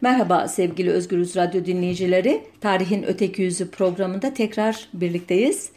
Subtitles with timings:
[0.00, 2.42] Merhaba sevgili Özgürüz Radyo dinleyicileri.
[2.60, 5.70] Tarihin Öteki Yüzü programında tekrar birlikteyiz.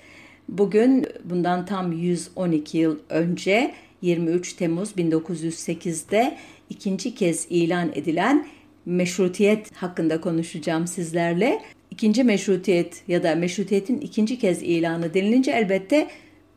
[0.50, 6.38] Bugün bundan tam 112 yıl önce 23 Temmuz 1908'de
[6.70, 8.48] ikinci kez ilan edilen
[8.86, 11.62] meşrutiyet hakkında konuşacağım sizlerle.
[11.92, 16.08] İkinci meşrutiyet ya da meşrutiyetin ikinci kez ilanı denilince elbette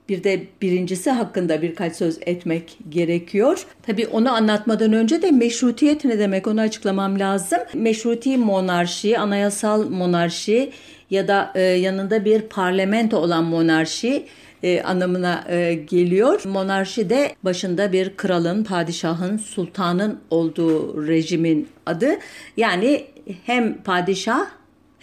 [0.09, 3.67] bir de birincisi hakkında birkaç söz etmek gerekiyor.
[3.83, 7.59] Tabii onu anlatmadan önce de meşrutiyet ne demek onu açıklamam lazım.
[7.75, 10.73] Meşruti monarşi, anayasal monarşi
[11.11, 14.27] ya da e, yanında bir parlamento olan monarşi
[14.63, 16.43] e, anlamına e, geliyor.
[16.45, 22.17] Monarşi de başında bir kralın, padişahın, sultanın olduğu rejimin adı.
[22.57, 23.07] Yani
[23.45, 24.47] hem padişah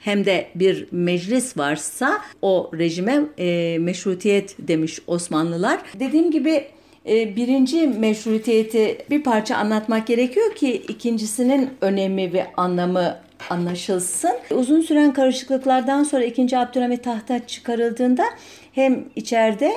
[0.01, 5.79] hem de bir meclis varsa o rejime e, meşrutiyet demiş Osmanlılar.
[5.99, 6.67] Dediğim gibi
[7.09, 13.17] e, birinci meşrutiyeti bir parça anlatmak gerekiyor ki ikincisinin önemi ve anlamı
[13.49, 14.31] anlaşılsın.
[14.51, 16.57] Uzun süren karışıklıklardan sonra 2.
[16.57, 18.23] Abdülhamit tahta çıkarıldığında
[18.71, 19.71] hem içeride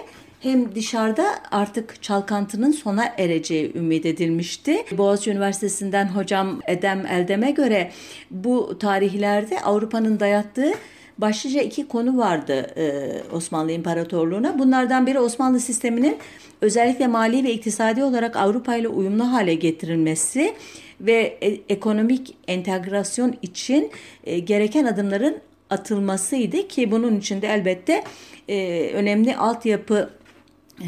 [0.44, 4.84] hem dışarıda artık çalkantının sona ereceği ümit edilmişti.
[4.92, 7.90] Boğaziçi Üniversitesi'nden hocam Edem Eldem'e göre
[8.30, 10.72] bu tarihlerde Avrupa'nın dayattığı
[11.18, 14.58] başlıca iki konu vardı e, Osmanlı İmparatorluğu'na.
[14.58, 16.16] Bunlardan biri Osmanlı sisteminin
[16.60, 20.54] özellikle mali ve iktisadi olarak Avrupa ile uyumlu hale getirilmesi
[21.00, 23.90] ve e, ekonomik entegrasyon için
[24.24, 25.36] e, gereken adımların
[25.70, 28.04] atılmasıydı ki bunun için de elbette
[28.48, 30.10] e, önemli altyapı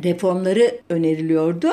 [0.04, 1.68] reformları öneriliyordu.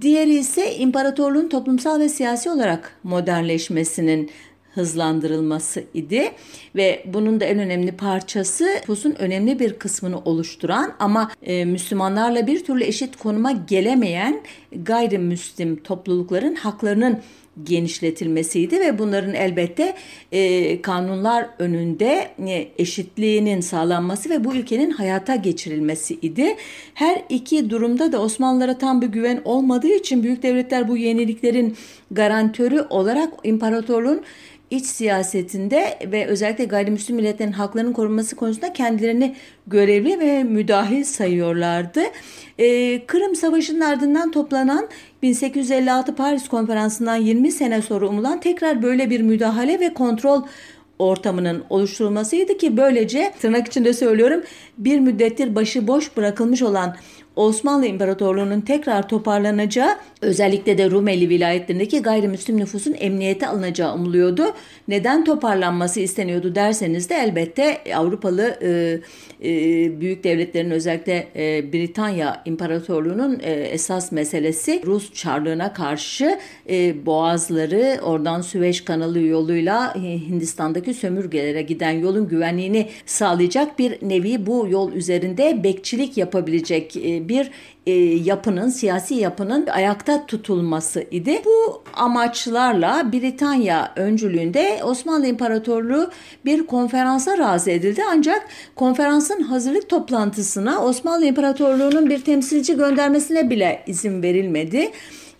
[0.00, 4.30] Diğeri ise imparatorluğun toplumsal ve siyasi olarak modernleşmesinin
[4.74, 6.32] hızlandırılması idi
[6.76, 12.64] ve bunun da en önemli parçası nüfusun önemli bir kısmını oluşturan ama e, Müslümanlarla bir
[12.64, 14.40] türlü eşit konuma gelemeyen
[14.72, 17.18] gayrimüslim toplulukların haklarının
[17.64, 19.94] genişletilmesiydi ve bunların elbette
[20.32, 26.56] e, kanunlar önünde e, eşitliğinin sağlanması ve bu ülkenin hayata geçirilmesi idi.
[26.94, 31.76] Her iki durumda da Osmanlılara tam bir güven olmadığı için büyük devletler bu yeniliklerin
[32.10, 34.22] garantörü olarak imparatorluğun
[34.70, 39.34] iç siyasetinde ve özellikle gayrimüslim milletlerin haklarının korunması konusunda kendilerini
[39.66, 42.00] görevli ve müdahil sayıyorlardı.
[42.58, 44.88] Ee, Kırım Savaşı'nın ardından toplanan
[45.22, 50.42] 1856 Paris Konferansı'ndan 20 sene sonra umulan tekrar böyle bir müdahale ve kontrol
[50.98, 54.42] ortamının oluşturulmasıydı ki böylece tırnak içinde söylüyorum
[54.78, 56.96] bir müddettir başı boş bırakılmış olan
[57.40, 64.44] Osmanlı İmparatorluğu'nun tekrar toparlanacağı özellikle de Rumeli vilayetlerindeki gayrimüslim nüfusun emniyete alınacağı umuluyordu.
[64.88, 69.00] Neden toparlanması isteniyordu derseniz de elbette Avrupalı e,
[69.44, 76.38] e, büyük devletlerin özellikle e, Britanya İmparatorluğu'nun e, esas meselesi Rus Çarlığına karşı
[76.70, 79.94] e, boğazları oradan Süveyş kanalı yoluyla
[80.28, 87.50] Hindistan'daki sömürgelere giden yolun güvenliğini sağlayacak bir nevi bu yol üzerinde bekçilik yapabilecek e, bir
[87.86, 91.42] e, yapının, siyasi yapının ayakta tutulması idi.
[91.44, 96.10] Bu amaçlarla Britanya öncülüğünde Osmanlı İmparatorluğu
[96.44, 98.02] bir konferansa razı edildi.
[98.10, 104.90] Ancak konferansın hazırlık toplantısına Osmanlı İmparatorluğu'nun bir temsilci göndermesine bile izin verilmedi.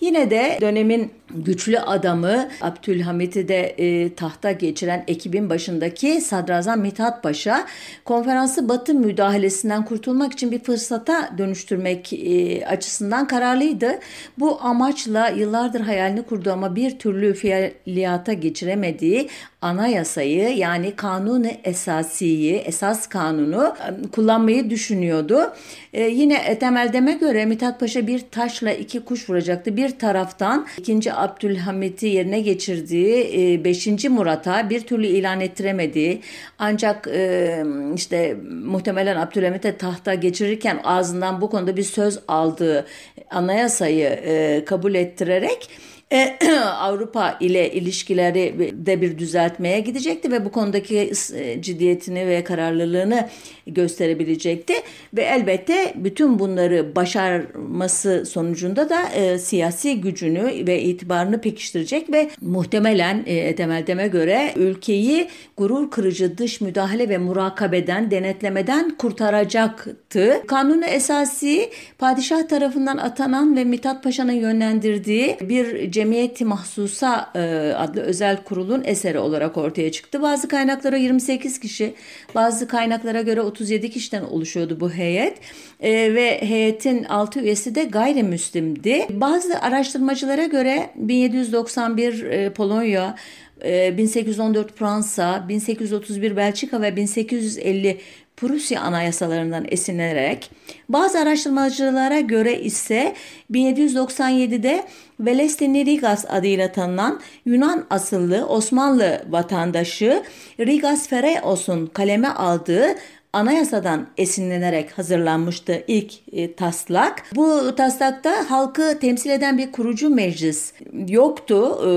[0.00, 7.66] Yine de dönemin güçlü adamı Abdülhamit'i de e, tahta geçiren ekibin başındaki Sadrazam Mithat Paşa
[8.05, 13.99] konferansı Batı müdahalesinden kurtulmak için bir fırsata dönüştürmek e, açısından kararlıydı.
[14.38, 19.28] Bu amaçla yıllardır hayalini kurdu ama bir türlü fiyaliyata geçiremediği
[19.62, 23.75] anayasayı yani kanunu esasiyi, esas kanunu
[24.12, 25.53] kullanmayı düşünüyordu.
[25.93, 29.77] E, yine temeldeme göre Mithat Paşa bir taşla iki kuş vuracaktı.
[29.77, 33.86] Bir taraftan ikinci Abdülhamit'i yerine geçirdiği 5.
[33.86, 36.20] E, Murat'a bir türlü ilan ettiremediği
[36.58, 37.64] ancak e,
[37.94, 42.86] işte muhtemelen Abdülhamit'e tahta geçirirken ağzından bu konuda bir söz aldığı
[43.30, 45.70] anayasayı e, kabul ettirerek
[46.64, 51.12] Avrupa ile ilişkileri de bir düzeltmeye gidecekti ve bu konudaki
[51.60, 53.28] ciddiyetini ve kararlılığını
[53.75, 54.75] gösterebilecekti
[55.14, 63.22] ve elbette bütün bunları başarması sonucunda da e, siyasi gücünü ve itibarını pekiştirecek ve muhtemelen
[63.26, 70.43] e, Temeldem'e göre ülkeyi gurur kırıcı dış müdahale ve murakabeden, denetlemeden kurtaracaktı.
[70.46, 71.61] Kanunu esası
[71.99, 77.40] padişah tarafından atanan ve Mithat Paşa'nın yönlendirdiği bir Cemiyeti Mahsusa e,
[77.76, 80.22] adlı özel kurulun eseri olarak ortaya çıktı.
[80.22, 81.94] Bazı kaynaklara 28 kişi,
[82.34, 85.38] bazı kaynaklara göre 37 kişiden oluşuyordu bu heyet
[85.80, 89.06] e, ve heyetin 6 üyesi de gayrimüslimdi.
[89.10, 93.16] Bazı araştırmacılara göre 1791 e, Polonya,
[93.64, 98.00] 1814 Fransa, 1831 Belçika ve 1850
[98.36, 100.50] Prusya anayasalarından esinlenerek
[100.88, 103.14] bazı araştırmacılara göre ise
[103.50, 104.84] 1797'de
[105.20, 110.22] Velesti Nerigas adıyla tanınan Yunan asıllı Osmanlı vatandaşı
[110.60, 112.94] Rigas Fereos'un kaleme aldığı
[113.32, 117.23] anayasadan esinlenerek hazırlanmıştı ilk e, taslak.
[117.35, 120.73] Bu taslakta halkı temsil eden bir kurucu meclis
[121.09, 121.81] yoktu.
[121.87, 121.91] E,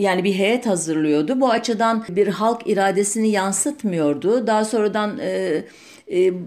[0.00, 1.40] yani bir heyet hazırlıyordu.
[1.40, 4.46] Bu açıdan bir halk iradesini yansıtmıyordu.
[4.46, 5.64] Daha sonradan e,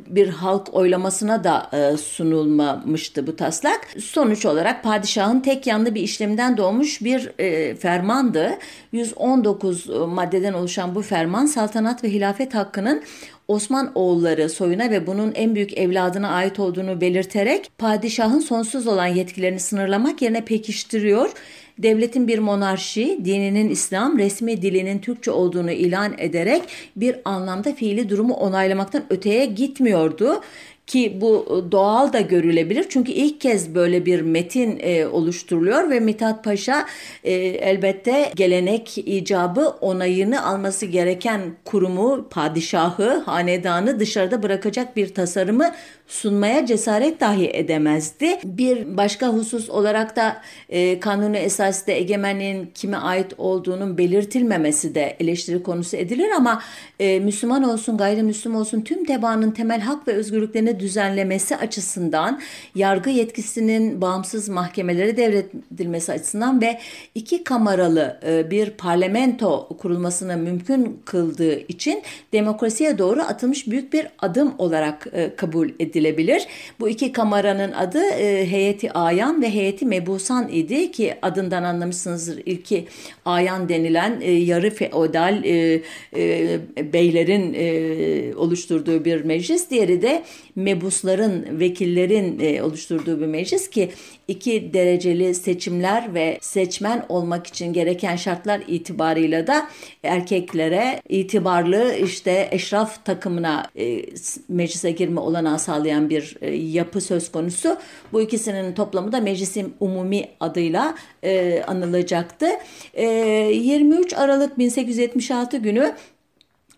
[0.07, 3.87] bir halk oylamasına da e, sunulmamıştı bu taslak.
[3.99, 8.57] Sonuç olarak padişahın tek yanlı bir işleminden doğmuş bir e, fermandı.
[8.91, 13.03] 119 maddeden oluşan bu ferman saltanat ve hilafet hakkının
[13.47, 19.59] Osman oğulları soyuna ve bunun en büyük evladına ait olduğunu belirterek padişahın sonsuz olan yetkilerini
[19.59, 21.29] sınırlamak yerine pekiştiriyor.
[21.77, 26.61] Devletin bir monarşi, dininin İslam, resmi dilinin Türkçe olduğunu ilan ederek
[26.95, 30.41] bir anlamda fiili durumu onaylamaktan öteye gitmiyordu
[30.87, 32.85] ki bu doğal da görülebilir.
[32.89, 36.85] Çünkü ilk kez böyle bir metin e, oluşturuluyor ve Mithat Paşa
[37.23, 45.71] e, elbette gelenek icabı onayını alması gereken kurumu, padişahı, hanedanı dışarıda bırakacak bir tasarımı
[46.13, 48.39] sunmaya cesaret dahi edemezdi.
[48.43, 55.63] Bir başka husus olarak da e, kanunu esasında egemenliğin kime ait olduğunun belirtilmemesi de eleştiri
[55.63, 56.61] konusu edilir ama
[56.99, 62.41] e, Müslüman olsun gayrimüslim olsun tüm tebaanın temel hak ve özgürlüklerini düzenlemesi açısından
[62.75, 66.79] yargı yetkisinin bağımsız mahkemelere devredilmesi açısından ve
[67.15, 74.53] iki kameralı e, bir parlamento kurulmasını mümkün kıldığı için demokrasiye doğru atılmış büyük bir adım
[74.57, 76.47] olarak e, kabul edilir edilebilir.
[76.79, 82.41] Bu iki kameranın adı e, Heyeti Ayan ve Heyeti Mebusan idi ki adından anlamışsınızdır.
[82.45, 82.87] İlki
[83.25, 85.81] Ayan denilen e, yarı feodal e,
[86.15, 86.59] e,
[86.93, 89.69] beylerin e, oluşturduğu bir meclis.
[89.69, 90.23] Diğeri de
[90.55, 93.89] mebusların, vekillerin e, oluşturduğu bir meclis ki
[94.27, 99.69] iki dereceli seçimler ve seçmen olmak için gereken şartlar itibarıyla da
[100.03, 104.05] erkeklere itibarlı işte eşraf takımına e,
[104.49, 107.77] meclise girme olanağı sağlayan bir e, yapı söz konusu.
[108.13, 112.47] Bu ikisinin toplamı da Meclisin Umumi adıyla e, anılacaktı.
[112.93, 115.95] E, 23 Aralık 1876 günü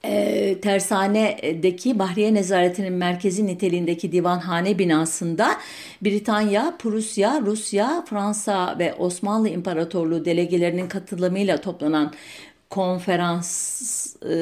[0.07, 5.57] e, tersanedeki Bahriye Nezaretinin merkezi niteliğindeki divanhane binasında
[6.01, 12.13] Britanya, Prusya, Rusya, Fransa ve Osmanlı İmparatorluğu delegelerinin katılımıyla toplanan
[12.69, 14.35] konferans e,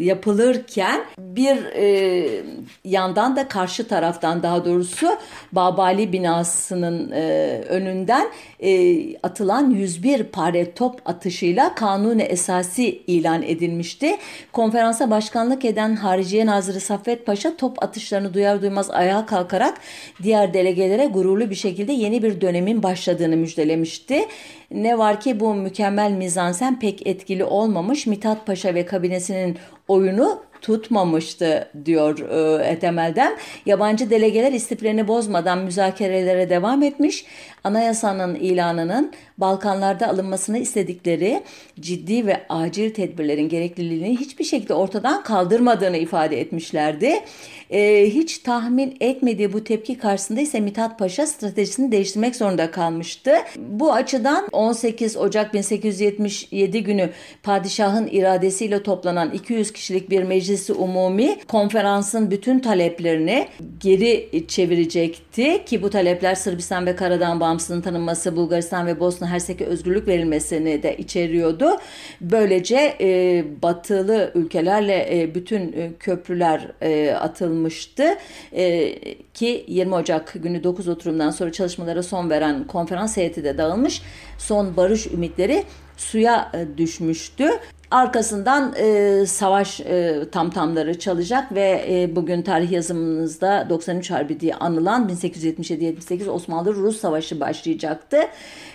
[0.00, 2.42] yapılırken bir e,
[2.84, 5.06] yandan da karşı taraftan daha doğrusu
[5.52, 7.20] Babali binasının e,
[7.68, 8.26] önünden
[8.60, 14.16] e, atılan 101 pare top atışıyla kanuni esası ilan edilmişti.
[14.52, 19.78] Konferansa başkanlık eden Hariciye Nazırı Saffet Paşa top atışlarını duyar duymaz ayağa kalkarak
[20.22, 24.26] diğer delegelere gururlu bir şekilde yeni bir dönemin başladığını müjdelemişti.
[24.70, 28.06] Ne var ki bu mükemmel mizansen pek etkili olmamış.
[28.06, 29.58] Mithat Paşa ve kabinesinin
[29.88, 33.36] oyunu tutmamıştı diyor e, Etemel'den.
[33.66, 37.24] Yabancı delegeler istiflerini bozmadan müzakerelere devam etmiş.
[37.64, 41.42] Anayasanın ilanının Balkanlarda alınmasını istedikleri
[41.80, 47.20] ciddi ve acil tedbirlerin gerekliliğini hiçbir şekilde ortadan kaldırmadığını ifade etmişlerdi.
[47.70, 53.32] Ee, hiç tahmin etmediği bu tepki karşısında ise Mithat Paşa stratejisini değiştirmek zorunda kalmıştı.
[53.56, 57.10] Bu açıdan 18 Ocak 1877 günü
[57.42, 63.48] padişahın iradesiyle toplanan 200 kişilik bir meclisi umumi konferansın bütün taleplerini
[63.80, 70.08] geri çevirecekti ki bu talepler Sırbistan ve Karadağ bağımsızlığın tanınması, Bulgaristan ve Bosna Hersek'e özgürlük
[70.08, 71.70] verilmesini de içeriyordu.
[72.20, 78.14] Böylece e, batılı ülkelerle e, bütün e, köprüler e, atılmıştı
[78.52, 78.94] e,
[79.34, 84.02] ki 20 Ocak günü 9 oturumdan sonra çalışmalara son veren konferans heyeti de dağılmış.
[84.38, 85.64] Son barış ümitleri
[85.96, 87.50] suya e, düşmüştü.
[87.90, 95.08] Arkasından e, savaş e, tamtamları çalacak ve e, bugün tarih yazımınızda 93 Harbi diye anılan
[95.08, 98.16] 1877-78 Osmanlı-Rus Savaşı başlayacaktı.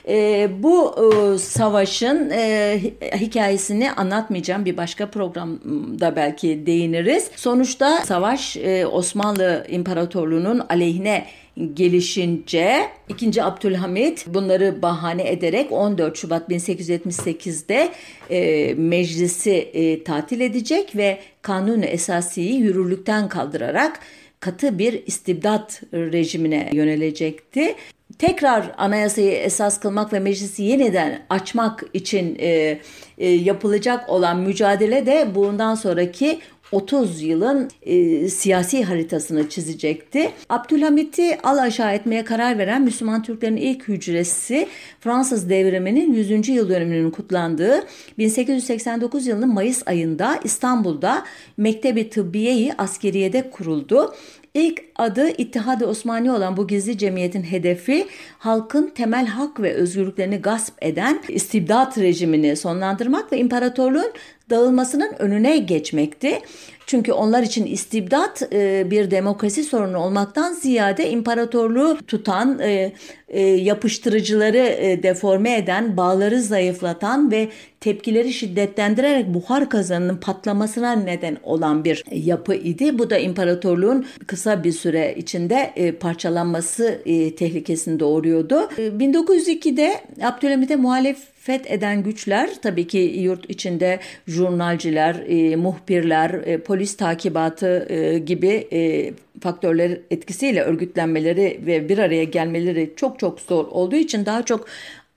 [0.08, 2.80] E, bu e, savaşın e,
[3.16, 4.66] hikayesini anlatmayacağım.
[4.66, 7.32] Bir başka programda belki değiniriz.
[7.36, 11.26] Sonuçta savaş e, Osmanlı İmparatorluğu'nun aleyhine
[11.74, 13.44] gelişince 2.
[13.44, 17.90] Abdülhamit bunları bahane ederek 14 Şubat 1878'de
[18.30, 24.00] e, meclisi e, tatil edecek ve kanun esasiyi yürürlükten kaldırarak
[24.40, 27.76] katı bir istibdat rejimine yönelecekti.
[28.20, 32.80] Tekrar anayasayı esas kılmak ve meclisi yeniden açmak için e,
[33.18, 36.40] e, yapılacak olan mücadele de bundan sonraki
[36.72, 40.32] 30 yılın e, siyasi haritasını çizecekti.
[40.50, 44.68] Abdülhamit'i al aşağı etmeye karar veren Müslüman Türklerin ilk hücresi
[45.00, 46.50] Fransız devriminin 100.
[46.50, 47.84] yıl dönümünün kutlandığı
[48.18, 51.26] 1889 yılının Mayıs ayında İstanbul'da
[51.58, 54.16] Mektebi Tıbbiye-i Askeriye'de kuruldu.
[54.54, 60.74] İlk adı İttihad-ı Osmani olan bu gizli cemiyetin hedefi halkın temel hak ve özgürlüklerini gasp
[60.82, 64.12] eden istibdat rejimini sonlandırmak ve imparatorluğun
[64.50, 66.40] dağılmasının önüne geçmekti.
[66.88, 72.94] Çünkü onlar için istibdat e, bir demokrasi sorunu olmaktan ziyade imparatorluğu tutan, e,
[73.28, 74.64] e, yapıştırıcıları
[75.04, 77.50] deforme eden, bağları zayıflatan ve
[77.80, 83.00] tepkileri şiddetlendirerek buhar kazanının patlamasına neden olan bir yapı idi.
[83.00, 87.02] Bu da imparatorluğun kısa bir süre içinde parçalanması
[87.38, 88.56] tehlikesini doğuruyordu.
[88.78, 96.98] 1902'de Abdülhamit'e muhalif feth eden güçler tabii ki yurt içinde jurnalciler, e, muhbirler, e, polis
[96.98, 99.12] takibatı e, gibi e,
[99.42, 104.66] faktörler etkisiyle örgütlenmeleri ve bir araya gelmeleri çok çok zor olduğu için daha çok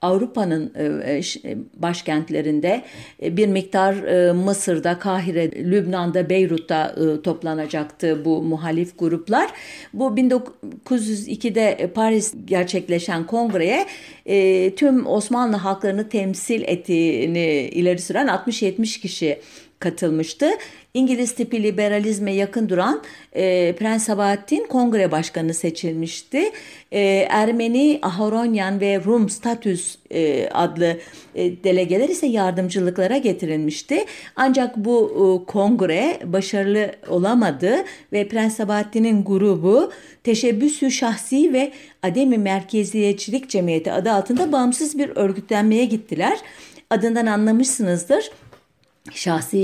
[0.03, 2.83] Avrupa'nın e, e, e, başkentlerinde
[3.23, 3.95] bir miktar
[4.33, 9.51] Mısır'da, Kahire, Lübnan'da, Beyrut'ta toplanacaktı bu muhalif gruplar.
[9.93, 13.87] Bu 1902'de Paris gerçekleşen kongreye
[14.77, 19.39] tüm Osmanlı halklarını temsil ettiğini ileri süren 60-70 kişi
[19.79, 20.51] katılmıştı.
[20.95, 26.53] İngiliz tipi liberalizme yakın duran e, Prens Sabahattin kongre başkanı seçilmişti.
[26.93, 30.99] E, Ermeni, Aharonyan ve Rum statüs e, adlı
[31.35, 34.05] e, delegeler ise yardımcılıklara getirilmişti.
[34.37, 37.77] Ancak bu e, kongre başarılı olamadı
[38.13, 39.93] ve Prens Sabahattin'in grubu
[40.25, 46.39] Teşebbüsü Şahsi ve Ademi Merkeziyetçilik Cemiyeti adı altında bağımsız bir örgütlenmeye gittiler.
[46.91, 48.31] Adından anlamışsınızdır
[49.13, 49.59] şahsi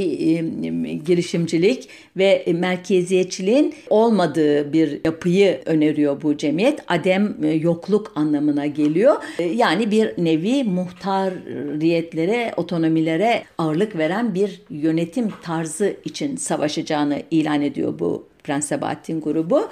[1.07, 6.81] girişimcilik ve merkeziyetçiliğin olmadığı bir yapıyı öneriyor bu cemiyet.
[6.89, 9.17] Adem yokluk anlamına geliyor.
[9.55, 18.34] Yani bir nevi muhtariyetlere, otonomilere ağırlık veren bir yönetim tarzı için savaşacağını ilan ediyor bu
[18.45, 19.69] Prens Sabahattin grubu.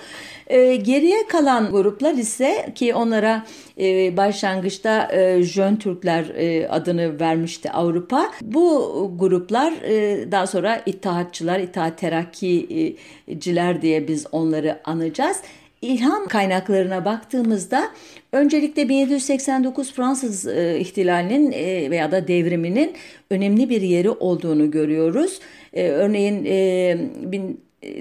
[0.46, 3.46] E, geriye kalan gruplar ise ki onlara
[3.78, 8.30] e, başlangıçta e, Jön Türkler e, adını vermişti Avrupa.
[8.42, 15.36] Bu gruplar e, daha sonra İttihatçılar, İttihat Terakkiciler diye biz onları anacağız.
[15.82, 17.88] İlham kaynaklarına baktığımızda
[18.32, 22.92] öncelikle 1789 Fransız e, ihtilalinin e, veya da devriminin
[23.30, 25.40] önemli bir yeri olduğunu görüyoruz.
[25.72, 27.60] E, örneğin e, bin,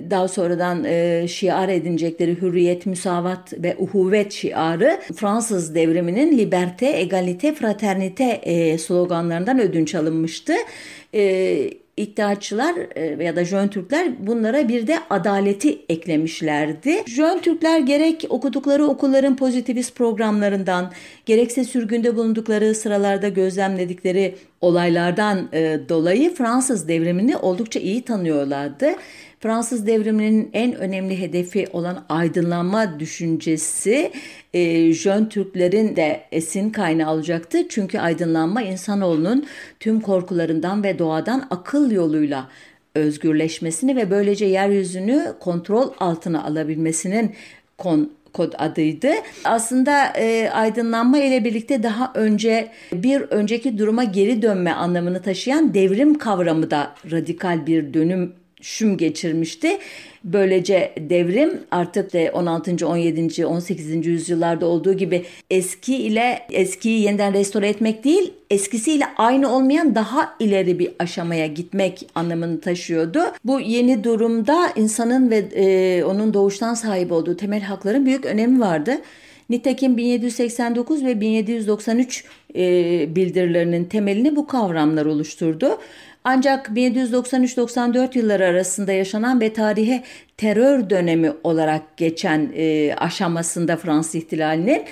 [0.10, 8.24] daha sonradan e, şiar edinecekleri hürriyet, müsavat ve uhuvvet şiarı Fransız devriminin liberté, egalite, fraternite
[8.24, 10.54] e, sloganlarından ödünç alınmıştı.
[11.14, 17.04] E, İttihatçılar e, da Jön Türkler bunlara bir de adaleti eklemişlerdi.
[17.06, 20.92] Jön Türkler gerek okudukları okulların pozitivist programlarından,
[21.26, 28.96] gerekse sürgünde bulundukları sıralarda gözlemledikleri olaylardan e, dolayı Fransız devrimini oldukça iyi tanıyorlardı.
[29.42, 34.12] Fransız devriminin en önemli hedefi olan aydınlanma düşüncesi
[34.54, 37.68] e, Jön Türklerin de esin kaynağı olacaktı.
[37.70, 39.46] Çünkü aydınlanma insanoğlunun
[39.80, 42.50] tüm korkularından ve doğadan akıl yoluyla
[42.96, 47.36] özgürleşmesini ve böylece yeryüzünü kontrol altına alabilmesinin
[47.78, 49.10] kon, kod adıydı.
[49.44, 56.18] Aslında e, aydınlanma ile birlikte daha önce bir önceki duruma geri dönme anlamını taşıyan devrim
[56.18, 59.78] kavramı da radikal bir dönüm şüm geçirmişti.
[60.24, 62.88] Böylece devrim artık de 16.
[62.88, 63.46] 17.
[63.46, 64.08] 18.
[64.08, 70.80] yüzyıllarda olduğu gibi eski ile eskiyi yeniden restore etmek değil, eskisiyle aynı olmayan daha ileri
[70.80, 73.20] bir aşamaya gitmek anlamını taşıyordu.
[73.46, 78.98] Bu yeni durumda insanın ve e, onun doğuştan sahip olduğu temel hakların büyük önemi vardı.
[79.50, 82.26] Nitekim 1789 ve 1793
[82.56, 82.62] e,
[83.16, 85.78] bildirilerinin temelini bu kavramlar oluşturdu.
[86.24, 90.04] Ancak 1793-94 yılları arasında yaşanan ve tarihe
[90.38, 94.84] terör dönemi olarak geçen e, aşamasında Fransız ihtilalinin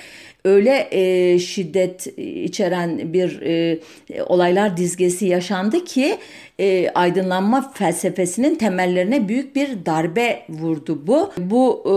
[0.44, 3.80] öyle e, şiddet içeren bir e,
[4.22, 6.18] olaylar dizgesi yaşandı ki
[6.60, 11.32] e, aydınlanma felsefesinin temellerine büyük bir darbe vurdu bu.
[11.38, 11.90] Bu e,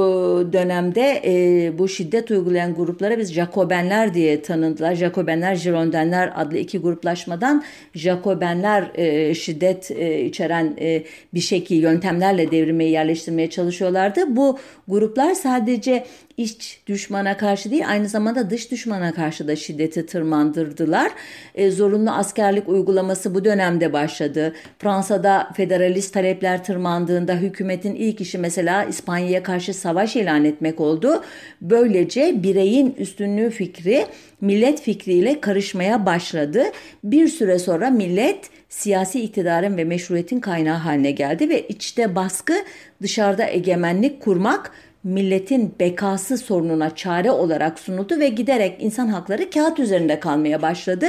[0.53, 4.95] dönemde e, bu şiddet uygulayan gruplara biz Jacobenler diye tanındılar.
[4.95, 11.03] Jacobenler, Girondenler adlı iki gruplaşmadan Jacobenler e, şiddet e, içeren e,
[11.33, 14.35] bir şekil yöntemlerle devrimi yerleştirmeye çalışıyorlardı.
[14.35, 16.05] Bu gruplar sadece
[16.37, 21.11] iç düşmana karşı değil aynı zamanda dış düşmana karşı da şiddeti tırmandırdılar.
[21.55, 24.52] E, zorunlu askerlik uygulaması bu dönemde başladı.
[24.79, 31.23] Fransa'da federalist talepler tırmandığında hükümetin ilk işi mesela İspanya'ya karşı savaş ilan etmek oldu.
[31.61, 34.05] Böylece bireyin üstünlüğü fikri
[34.41, 36.63] millet fikriyle karışmaya başladı.
[37.03, 42.53] Bir süre sonra millet siyasi iktidarın ve meşruiyetin kaynağı haline geldi ve içte baskı
[43.01, 44.71] dışarıda egemenlik kurmak
[45.03, 51.07] milletin bekası sorununa çare olarak sunuldu ve giderek insan hakları kağıt üzerinde kalmaya başladı.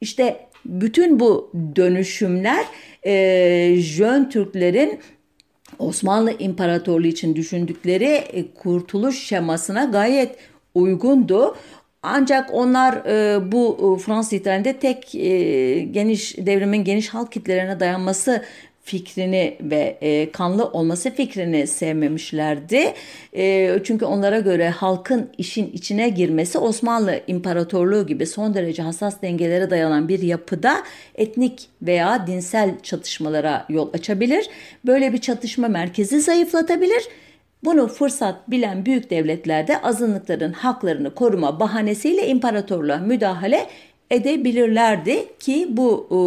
[0.00, 2.64] İşte bütün bu dönüşümler
[3.06, 5.00] e, Jön Türklerin
[5.78, 10.36] Osmanlı İmparatorluğu için düşündükleri e, kurtuluş şemasına gayet
[10.74, 11.56] uygundu.
[12.02, 18.44] Ancak onlar e, bu e, Fransız ihtilalinde tek e, geniş devrimin geniş halk kitlelerine dayanması
[18.82, 22.94] fikrini ve e, kanlı olması fikrini sevmemişlerdi.
[23.36, 29.70] E, çünkü onlara göre halkın işin içine girmesi Osmanlı İmparatorluğu gibi son derece hassas dengelere
[29.70, 30.76] dayanan bir yapıda
[31.14, 34.50] etnik veya dinsel çatışmalara yol açabilir.
[34.86, 37.02] Böyle bir çatışma merkezi zayıflatabilir.
[37.64, 43.66] Bunu fırsat bilen büyük devletlerde azınlıkların haklarını koruma bahanesiyle imparatorluğa müdahale
[44.10, 46.18] edebilirlerdi ki bu e,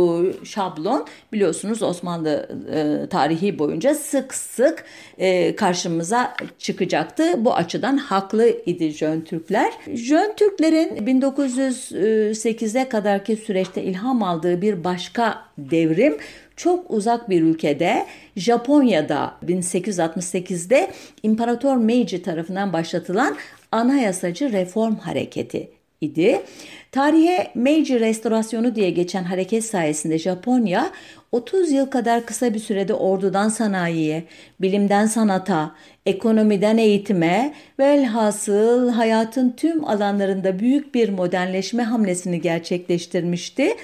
[0.45, 4.85] şablon biliyorsunuz Osmanlı e, tarihi boyunca sık sık
[5.17, 7.45] e, karşımıza çıkacaktı.
[7.45, 9.73] Bu açıdan haklı idi Jön Türkler.
[9.93, 16.17] Jön Türklerin 1908'e kadarki süreçte ilham aldığı bir başka devrim
[16.55, 20.91] çok uzak bir ülkede Japonya'da 1868'de
[21.23, 23.35] İmparator Meiji tarafından başlatılan
[23.71, 25.69] anayasacı reform hareketi
[26.03, 26.41] idi.
[26.91, 30.91] Tarihe Meiji Restorasyonu diye geçen hareket sayesinde Japonya
[31.31, 34.24] 30 yıl kadar kısa bir sürede ordudan sanayiye,
[34.62, 35.72] bilimden sanata,
[36.05, 43.75] ekonomiden eğitime velhasıl hayatın tüm alanlarında büyük bir modernleşme hamlesini gerçekleştirmişti.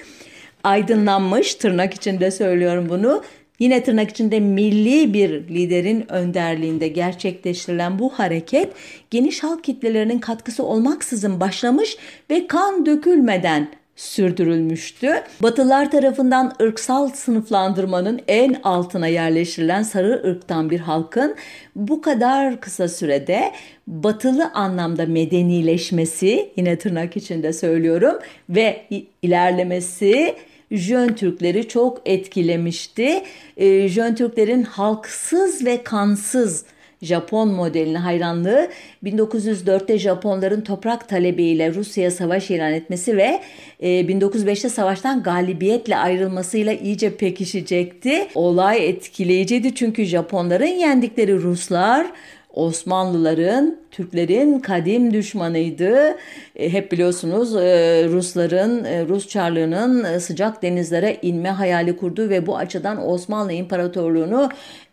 [0.63, 3.23] Aydınlanmış, tırnak içinde söylüyorum bunu,
[3.59, 8.73] Yine tırnak içinde milli bir liderin önderliğinde gerçekleştirilen bu hareket
[9.09, 11.97] geniş halk kitlelerinin katkısı olmaksızın başlamış
[12.29, 13.67] ve kan dökülmeden
[13.99, 15.09] sürdürülmüştü.
[15.43, 21.35] Batılar tarafından ırksal sınıflandırmanın en altına yerleştirilen sarı ırktan bir halkın
[21.75, 23.51] bu kadar kısa sürede
[23.87, 28.85] batılı anlamda medenileşmesi yine tırnak içinde söylüyorum ve
[29.21, 30.35] ilerlemesi
[30.71, 33.23] Jön Türkleri çok etkilemişti.
[33.57, 36.65] E, Jön Türklerin halksız ve kansız
[37.01, 38.67] Japon modeline hayranlığı
[39.03, 43.41] 1904'te Japonların toprak talebiyle Rusya'ya savaş ilan etmesi ve
[43.81, 48.27] 1905'te e, savaştan galibiyetle ayrılmasıyla iyice pekişecekti.
[48.35, 52.07] Olay etkileyiciydi çünkü Japonların yendikleri Ruslar
[52.53, 56.17] Osmanlıların, Türklerin kadim düşmanıydı.
[56.55, 62.57] E, hep biliyorsunuz e, Rusların, e, Rus Çarlığı'nın sıcak denizlere inme hayali kurdu ve bu
[62.57, 64.49] açıdan Osmanlı İmparatorluğu'nu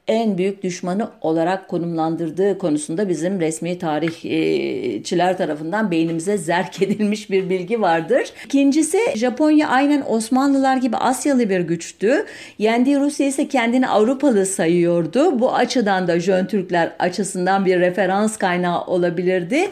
[0.09, 7.81] en büyük düşmanı olarak konumlandırdığı konusunda bizim resmi tarihçiler tarafından beynimize zerk edilmiş bir bilgi
[7.81, 8.33] vardır.
[8.45, 12.27] İkincisi Japonya aynen Osmanlılar gibi Asyalı bir güçtü.
[12.59, 15.41] Yendiği Rusya ise kendini Avrupalı sayıyordu.
[15.41, 19.71] Bu açıdan da Jön Türkler açısından bir referans kaynağı olabilirdi.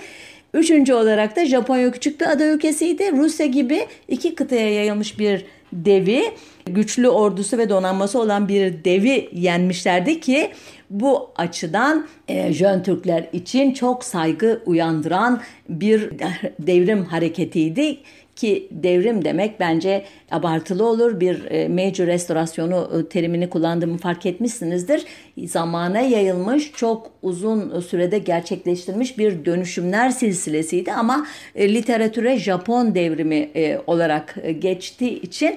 [0.55, 3.12] Üçüncü olarak da Japonya küçük bir ada ülkesiydi.
[3.12, 5.44] Rusya gibi iki kıtaya yayılmış bir
[5.75, 6.23] devi
[6.67, 10.51] güçlü ordusu ve donanması olan bir devi yenmişlerdi ki
[10.91, 16.11] bu açıdan e, Jön Türkler için çok saygı uyandıran bir
[16.59, 17.99] devrim hareketiydi
[18.37, 21.20] ki devrim demek bence abartılı olur.
[21.20, 25.05] Bir e, major restorasyonu e, terimini kullandığımı fark etmişsinizdir.
[25.44, 33.51] Zamana yayılmış, çok uzun sürede gerçekleştirilmiş bir dönüşümler silsilesiydi ama e, literatüre Japon devrimi
[33.87, 35.57] olarak geçtiği için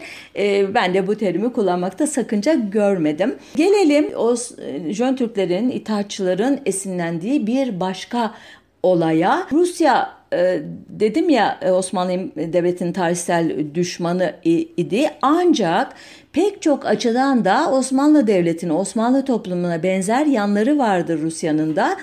[0.73, 3.35] ben de bu terimi kullanmakta sakınca görmedim.
[3.55, 8.33] Gelelim o e, Jön Türklerin, İttihatçıların esinlendiği bir başka
[8.83, 14.33] olaya Rusya e, dedim ya e, Osmanlı Devleti'nin tarihsel düşmanı
[14.77, 15.93] idi ancak
[16.33, 21.97] pek çok açıdan da Osmanlı Devleti'nin Osmanlı toplumuna benzer yanları vardır Rusya'nın da.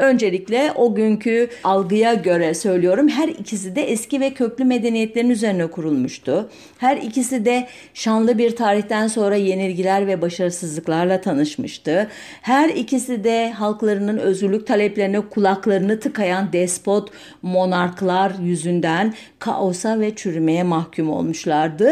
[0.00, 6.48] Öncelikle o günkü algıya göre söylüyorum her ikisi de eski ve köklü medeniyetlerin üzerine kurulmuştu.
[6.78, 12.08] Her ikisi de şanlı bir tarihten sonra yenilgiler ve başarısızlıklarla tanışmıştı.
[12.42, 17.10] Her ikisi de halklarının özgürlük taleplerine kulaklarını tıkayan despot
[17.42, 21.90] monarklar yüzünden kaosa ve çürümeye mahkum olmuşlardı.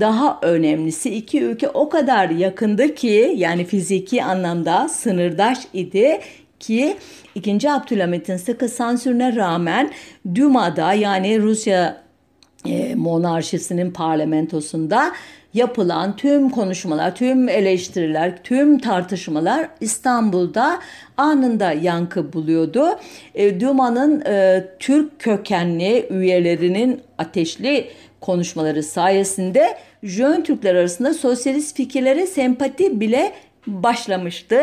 [0.00, 6.20] Daha önemlisi iki ülke o kadar yakındı ki yani fiziki anlamda sınırdaş idi
[6.60, 6.96] ki
[7.34, 7.70] 2.
[7.70, 9.90] Abdülhamit'in sıkı sansürüne rağmen
[10.34, 12.02] Duma'da yani Rusya
[12.66, 15.12] e, monarşisinin parlamentosunda
[15.54, 20.78] yapılan tüm konuşmalar, tüm eleştiriler, tüm tartışmalar İstanbul'da
[21.16, 22.86] anında yankı buluyordu.
[23.34, 33.00] E, Duma'nın e, Türk kökenli üyelerinin ateşli konuşmaları sayesinde Jön Türkler arasında sosyalist fikirlere sempati
[33.00, 33.32] bile
[33.66, 34.60] başlamıştı.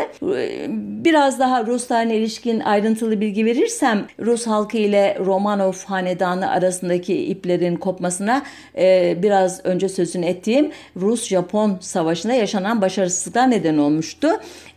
[1.03, 8.43] Biraz daha Ruslarla ilişkin ayrıntılı bilgi verirsem Rus halkı ile Romanov hanedanı arasındaki iplerin kopmasına
[8.77, 14.27] e, biraz önce sözünü ettiğim Rus-Japon savaşında yaşanan başarısızlıklar neden olmuştu.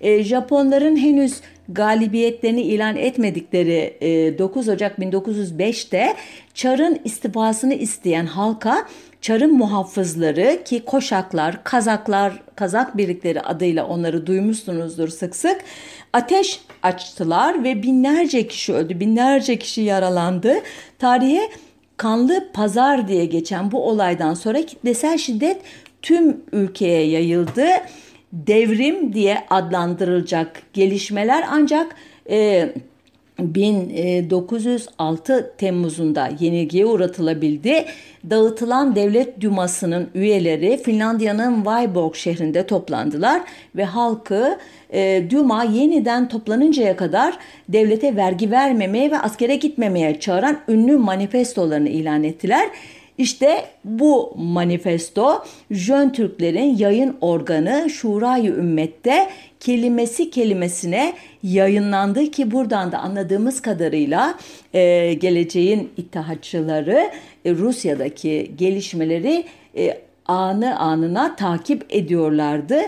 [0.01, 6.17] E, Japonların henüz galibiyetlerini ilan etmedikleri 9 e, Ocak 1905'te
[6.55, 8.87] Çar'ın istifasını isteyen halka
[9.21, 15.65] Çar'ın muhafızları ki koşaklar, kazaklar, kazak birlikleri adıyla onları duymuşsunuzdur sık sık
[16.13, 20.55] ateş açtılar ve binlerce kişi öldü, binlerce kişi yaralandı.
[20.99, 21.51] Tarihe
[21.97, 25.63] kanlı pazar diye geçen bu olaydan sonra kitlesel şiddet
[26.03, 27.67] tüm ülkeye yayıldı.
[28.33, 31.97] Devrim diye adlandırılacak gelişmeler ancak
[32.31, 32.69] e,
[33.41, 37.85] 1906 Temmuz'unda yenilgiye uğratılabildi.
[38.31, 43.43] Dağıtılan devlet dümasının üyeleri Finlandiya'nın Vyborg şehrinde toplandılar
[43.77, 44.59] ve halkı
[44.93, 52.25] e, Duma yeniden toplanıncaya kadar devlete vergi vermemeye ve askere gitmemeye çağıran ünlü manifestolarını ilan
[52.25, 52.71] ettiler.
[53.21, 59.29] İşte bu manifesto Jön Türklerin yayın organı Şurayı Ümmet'te
[59.61, 64.35] kelimesi kelimesine yayınlandı ki buradan da anladığımız kadarıyla
[64.75, 67.11] e, geleceğin ittihatçıları
[67.45, 69.45] e, Rusya'daki gelişmeleri
[69.77, 72.81] e, anı anına takip ediyorlardı.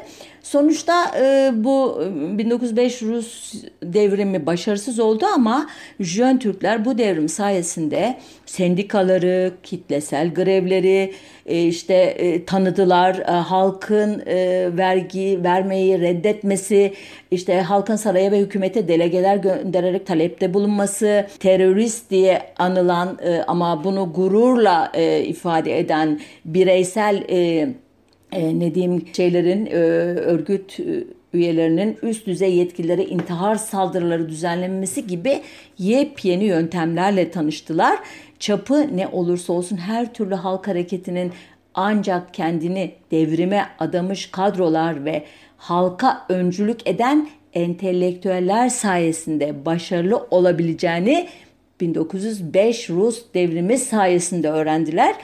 [0.43, 2.03] Sonuçta e, bu
[2.39, 5.67] 1905 Rus devrimi başarısız oldu ama
[6.01, 11.13] Jön Türkler bu devrim sayesinde sendikaları, kitlesel grevleri
[11.47, 13.19] e, işte e, tanıdılar.
[13.19, 16.93] E, halkın e, vergi vermeyi reddetmesi,
[17.31, 24.13] işte halkın saraya ve hükümete delegeler göndererek talepte bulunması, terörist diye anılan e, ama bunu
[24.13, 27.69] gururla e, ifade eden bireysel e,
[28.33, 29.71] e, ne diyeyim şeylerin e,
[30.21, 35.41] örgüt e, üyelerinin üst düzey yetkililere intihar saldırıları düzenlenmesi gibi
[35.79, 37.99] yepyeni yöntemlerle tanıştılar.
[38.39, 41.33] Çapı ne olursa olsun her türlü halk hareketinin
[41.75, 45.25] ancak kendini devrime adamış kadrolar ve
[45.57, 51.29] halka öncülük eden entelektüeller sayesinde başarılı olabileceğini
[51.81, 55.15] 1905 Rus devrimi sayesinde öğrendiler.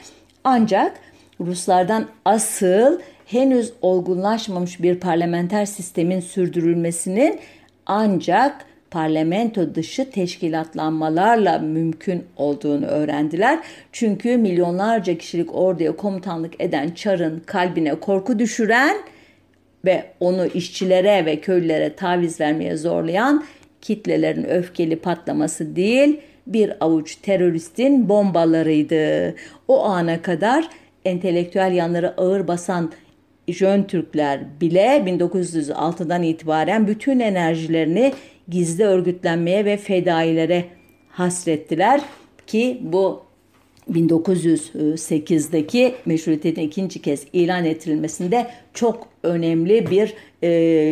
[0.45, 1.01] Ancak
[1.41, 7.41] Ruslardan asıl henüz olgunlaşmamış bir parlamenter sistemin sürdürülmesinin
[7.87, 13.59] ancak parlamento dışı teşkilatlanmalarla mümkün olduğunu öğrendiler.
[13.93, 18.97] Çünkü milyonlarca kişilik orduya komutanlık eden Çar'ın kalbine korku düşüren
[19.85, 23.45] ve onu işçilere ve köylülere taviz vermeye zorlayan
[23.81, 29.35] kitlelerin öfkeli patlaması değil, bir avuç teröristin bombalarıydı.
[29.69, 30.69] O ana kadar
[31.09, 32.93] entelektüel yanları ağır basan
[33.49, 38.13] Jön Türkler bile 1906'dan itibaren bütün enerjilerini
[38.49, 40.65] gizli örgütlenmeye ve fedailere
[41.09, 42.01] hasrettiler
[42.47, 43.28] ki bu
[43.93, 50.49] 1908'deki meşrutiyetin ikinci kez ilan ettirilmesinde çok önemli bir e,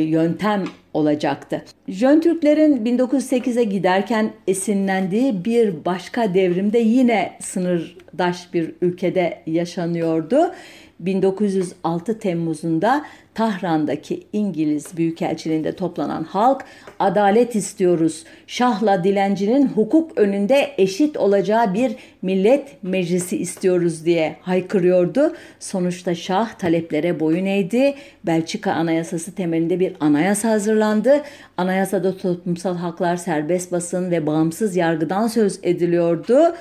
[0.09, 1.65] yöntem olacaktı.
[1.89, 10.53] Jön Türklerin 1908'e giderken esinlendiği bir başka devrimde yine sınırdaş bir ülkede yaşanıyordu.
[11.01, 13.05] 1906 Temmuz'unda
[13.35, 16.65] Tahran'daki İngiliz Büyükelçiliğinde toplanan halk
[16.99, 18.25] adalet istiyoruz.
[18.47, 25.33] Şahla dilencinin hukuk önünde eşit olacağı bir millet meclisi istiyoruz diye haykırıyordu.
[25.61, 27.95] Sonuçta şah taleplere boyun eğdi.
[28.25, 31.23] Belçika Anayasası temelinde bir anayasa hazırlandı.
[31.57, 36.55] Anayasada toplumsal haklar, serbest basın ve bağımsız yargıdan söz ediliyordu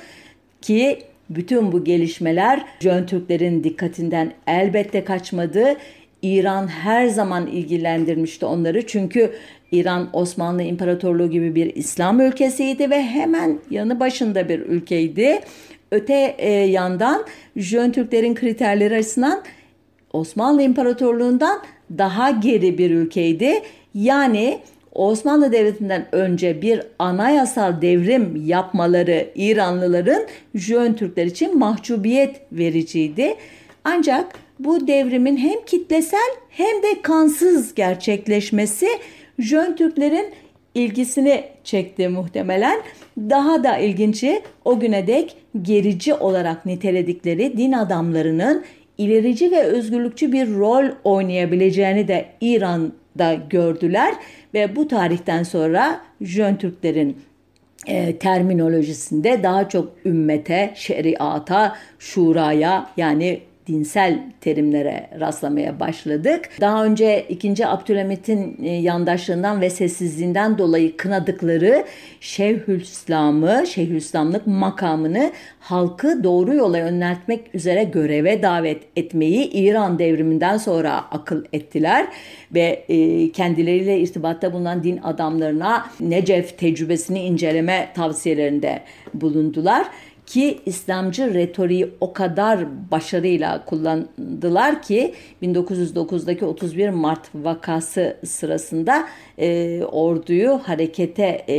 [0.61, 5.75] ki bütün bu gelişmeler Jön Türklerin dikkatinden elbette kaçmadı.
[6.21, 9.31] İran her zaman ilgilendirmişti onları çünkü
[9.71, 15.39] İran Osmanlı İmparatorluğu gibi bir İslam ülkesiydi ve hemen yanı başında bir ülkeydi.
[15.91, 19.43] Öte e, yandan Jön Türklerin kriterleri açısından
[20.13, 21.61] Osmanlı İmparatorluğu'ndan
[21.97, 23.61] daha geri bir ülkeydi.
[23.93, 24.59] Yani
[24.95, 30.23] Osmanlı Devleti'nden önce bir anayasal devrim yapmaları İranlıların
[30.55, 33.36] Jön Türkler için mahcubiyet vericiydi.
[33.84, 38.88] Ancak bu devrimin hem kitlesel hem de kansız gerçekleşmesi
[39.39, 40.34] Jön Türklerin
[40.75, 42.79] ilgisini çekti muhtemelen.
[43.17, 48.65] Daha da ilginci o güne dek gerici olarak niteledikleri din adamlarının
[48.97, 54.13] ilerici ve özgürlükçü bir rol oynayabileceğini de İran'da gördüler
[54.55, 57.17] ve bu tarihten sonra Jön Türklerin
[57.87, 66.49] e, terminolojisinde daha çok ümmete, şeriata, şuraya yani dinsel terimlere rastlamaya başladık.
[66.62, 67.67] Daha önce 2.
[67.67, 71.86] Abdülhamit'in e, yandaşlığından ve sessizliğinden dolayı kınadıkları
[72.19, 81.45] Şeyhülislam'ı, Şeyhülislamlık makamını halkı doğru yola yöneltmek üzere göreve davet etmeyi İran devriminden sonra akıl
[81.54, 82.08] ettiler
[82.54, 88.82] ve e, kendileriyle irtibatta bulunan din adamlarına Necef tecrübesini inceleme tavsiyelerinde
[89.13, 89.88] bulundular
[90.25, 92.59] ki İslamcı retoriği o kadar
[92.91, 99.07] başarıyla kullandılar ki 1909'daki 31 Mart vakası sırasında
[99.38, 101.57] e, orduyu harekete e,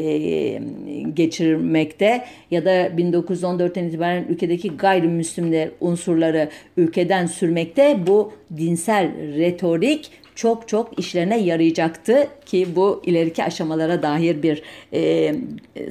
[1.15, 10.99] geçirmekte ya da 1914'ten itibaren ülkedeki gayrimüslimler unsurları ülkeden sürmekte bu dinsel retorik çok çok
[10.99, 15.35] işlerine yarayacaktı ki bu ileriki aşamalara dair bir e,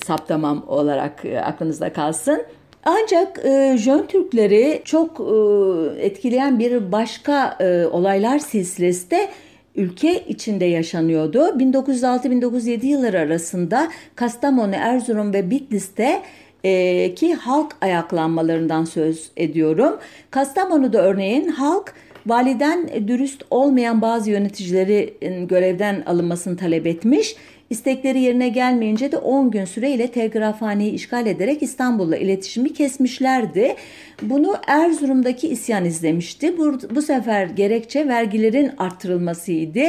[0.05, 2.45] saptamam olarak e, aklınızda kalsın.
[2.85, 9.29] Ancak e, Jön Türkleri çok e, etkileyen bir başka e, olaylar silsilesi de
[9.75, 11.39] ülke içinde yaşanıyordu.
[11.39, 16.21] 1906-1907 yılları arasında Kastamonu, Erzurum ve Bitlis'te
[16.63, 19.99] e, ki halk ayaklanmalarından söz ediyorum.
[20.31, 21.93] Kastamonu'da örneğin halk
[22.25, 27.35] validen dürüst olmayan bazı yöneticilerin görevden alınmasını talep etmiş
[27.75, 33.75] İstekleri yerine gelmeyince de 10 gün süreyle telgrafhaneyi işgal ederek İstanbul'la iletişimi kesmişlerdi.
[34.21, 36.57] Bunu Erzurum'daki isyan izlemişti.
[36.57, 39.81] Bu, bu sefer gerekçe vergilerin arttırılmasıydı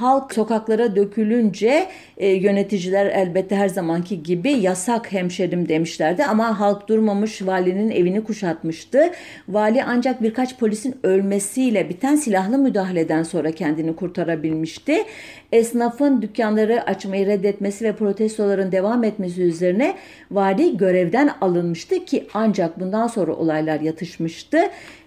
[0.00, 7.46] halk sokaklara dökülünce e, yöneticiler elbette her zamanki gibi yasak hemşerim demişlerdi ama halk durmamış
[7.46, 9.10] valinin evini kuşatmıştı.
[9.48, 15.04] Vali ancak birkaç polisin ölmesiyle biten silahlı müdahaleden sonra kendini kurtarabilmişti.
[15.52, 19.94] Esnafın dükkanları açmayı reddetmesi ve protestoların devam etmesi üzerine
[20.30, 24.58] vali görevden alınmıştı ki ancak bundan sonra olaylar yatışmıştı.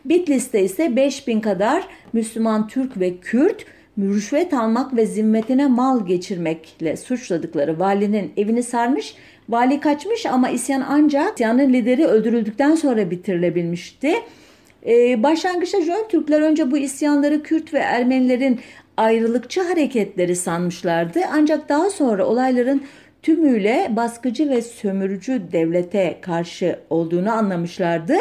[0.06, 3.66] Bitlis'te ise 5000 kadar Müslüman Türk ve Kürt
[3.98, 9.16] rüşvet almak ve zimmetine mal geçirmekle suçladıkları valinin evini sarmış.
[9.50, 14.14] Vali kaçmış ama isyan ancak isyanın lideri öldürüldükten sonra bitirilebilmişti.
[14.86, 18.60] Ee, başlangıçta Jön Türkler önce bu isyanları Kürt ve Ermenilerin
[18.98, 21.20] ayrılıkçı hareketleri sanmışlardı.
[21.32, 22.82] Ancak daha sonra olayların
[23.24, 28.14] tümüyle baskıcı ve sömürücü devlete karşı olduğunu anlamışlardı.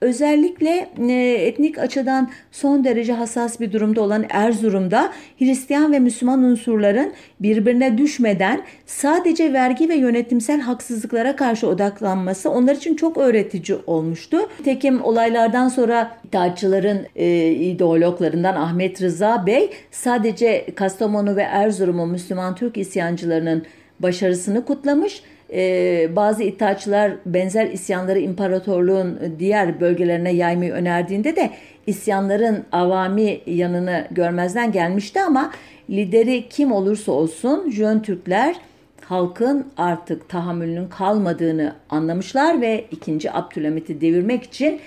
[0.00, 1.12] Özellikle e,
[1.46, 8.62] etnik açıdan son derece hassas bir durumda olan Erzurum'da Hristiyan ve Müslüman unsurların birbirine düşmeden
[8.86, 14.38] sadece vergi ve yönetimsel haksızlıklara karşı odaklanması onlar için çok öğretici olmuştu.
[14.64, 22.76] Tekim olaylardan sonra İttihatçıların e, ideologlarından Ahmet Rıza Bey sadece Kastamonu ve Erzurum'un Müslüman Türk
[22.76, 23.64] isyancılarının
[24.00, 25.22] başarısını kutlamış.
[25.52, 31.50] Ee, bazı iddiaçılar benzer isyanları imparatorluğun diğer bölgelerine yaymayı önerdiğinde de
[31.86, 35.52] isyanların avami yanını görmezden gelmişti ama
[35.90, 38.56] lideri kim olursa olsun Jön Türkler
[39.04, 43.32] halkın artık tahammülünün kalmadığını anlamışlar ve 2.
[43.32, 44.80] Abdülhamit'i devirmek için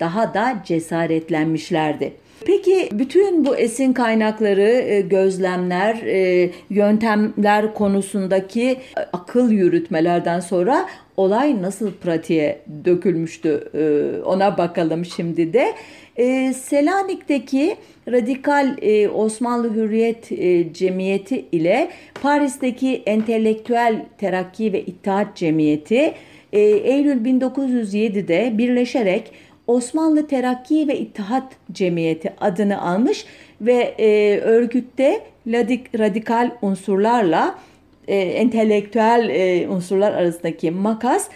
[0.00, 2.12] daha da cesaretlenmişlerdi.
[2.46, 8.76] Peki bütün bu esin kaynakları, e, gözlemler, e, yöntemler konusundaki
[9.12, 15.74] akıl yürütmelerden sonra olay nasıl pratiğe dökülmüştü e, ona bakalım şimdi de.
[16.52, 17.76] Selanik'teki
[18.08, 18.76] Radikal
[19.14, 20.28] Osmanlı Hürriyet
[20.74, 21.90] Cemiyeti ile
[22.22, 26.14] Paris'teki Entelektüel Terakki ve İttihat Cemiyeti
[26.52, 29.32] Eylül 1907'de birleşerek
[29.72, 33.24] Osmanlı Terakki ve İttihat Cemiyeti adını almış
[33.60, 37.58] ve e, örgütte ladik, radikal unsurlarla
[38.08, 41.28] e, entelektüel e, unsurlar arasındaki makas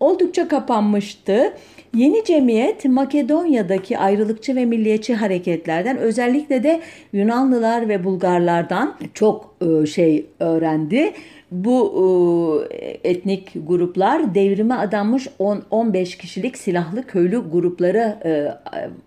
[0.00, 1.52] oldukça kapanmıştı.
[1.96, 6.80] Yeni cemiyet Makedonya'daki ayrılıkçı ve milliyetçi hareketlerden özellikle de
[7.12, 11.12] Yunanlılar ve Bulgarlardan çok e, şey öğrendi
[11.52, 18.48] bu e, etnik gruplar devrime adanmış 10-15 kişilik silahlı köylü grupları e,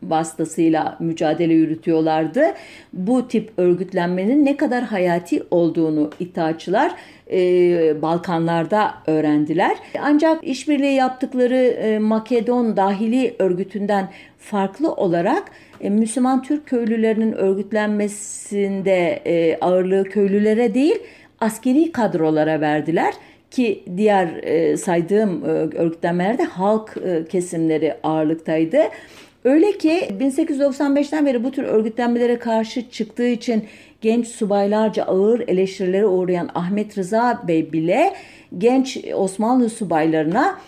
[0.04, 2.42] vasıtasıyla mücadele yürütüyorlardı.
[2.94, 6.92] Bu tip örgütlenmenin ne kadar hayati olduğunu iddiaçılar
[7.32, 9.78] e, Balkanlarda öğrendiler.
[10.02, 19.58] Ancak işbirliği yaptıkları e, Makedon dahili örgütünden farklı olarak e, Müslüman Türk köylülerinin örgütlenmesinde e,
[19.62, 20.96] ağırlığı köylülere değil
[21.46, 23.14] askeri kadrolara verdiler
[23.52, 28.78] ki diğer e, saydığım e, örgütlenmelerde halk e, kesimleri ağırlıktaydı.
[29.44, 33.64] Öyle ki 1895'ten beri bu tür örgütlenmelere karşı çıktığı için
[34.02, 38.14] genç subaylarca ağır eleştirilere uğrayan Ahmet Rıza Bey bile
[38.58, 40.60] genç Osmanlı subaylarına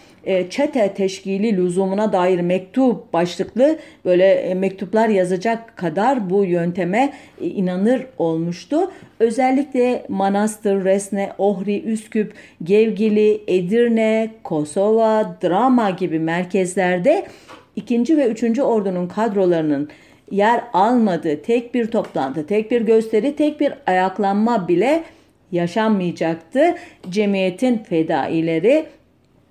[0.49, 8.05] çete teşkili lüzumuna dair mektup başlıklı böyle e, mektuplar yazacak kadar bu yönteme e, inanır
[8.17, 8.91] olmuştu.
[9.19, 17.25] Özellikle Manastır, Resne, Ohri, Üsküp, Gevgili, Edirne, Kosova, Drama gibi merkezlerde
[17.75, 19.89] ikinci ve üçüncü ordunun kadrolarının
[20.31, 25.03] yer almadığı tek bir toplantı, tek bir gösteri, tek bir ayaklanma bile
[25.51, 26.75] yaşanmayacaktı.
[27.09, 28.85] Cemiyetin fedaileri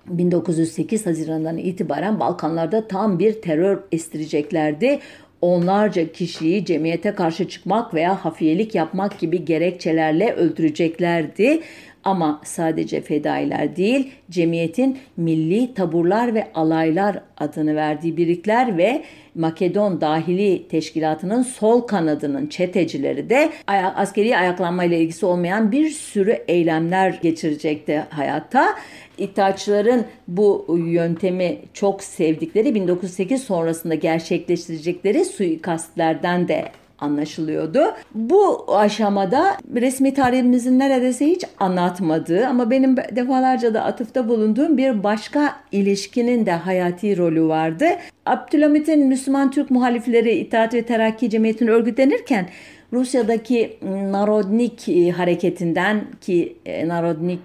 [0.07, 4.99] 1908 Haziran'dan itibaren Balkanlarda tam bir terör estireceklerdi.
[5.41, 11.61] Onlarca kişiyi cemiyete karşı çıkmak veya hafiyelik yapmak gibi gerekçelerle öldüreceklerdi.
[12.03, 19.03] Ama sadece fedailer değil, cemiyetin milli taburlar ve alaylar adını verdiği birlikler ve
[19.35, 23.49] Makedon dahili teşkilatının sol kanadının çetecileri de
[23.95, 28.75] askeri ayaklanmayla ilgisi olmayan bir sürü eylemler geçirecekti hayatta.
[29.17, 36.65] İttihatçıların bu yöntemi çok sevdikleri 1908 sonrasında gerçekleştirecekleri suikastlerden de
[36.99, 37.79] anlaşılıyordu.
[38.15, 45.55] Bu aşamada resmi tarihimizin neredeyse hiç anlatmadığı ama benim defalarca da atıfta bulunduğum bir başka
[45.71, 47.85] ilişkinin de hayati rolü vardı.
[48.25, 52.49] Abdülhamit'in Müslüman Türk muhalifleri İttihat ve Terakki Cemiyeti'nin örgütlenirken
[52.93, 53.77] Rusya'daki
[54.11, 57.41] Narodnik hareketinden ki e, Narodnik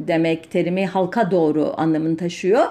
[0.00, 2.66] demek terimi halka doğru anlamını taşıyor.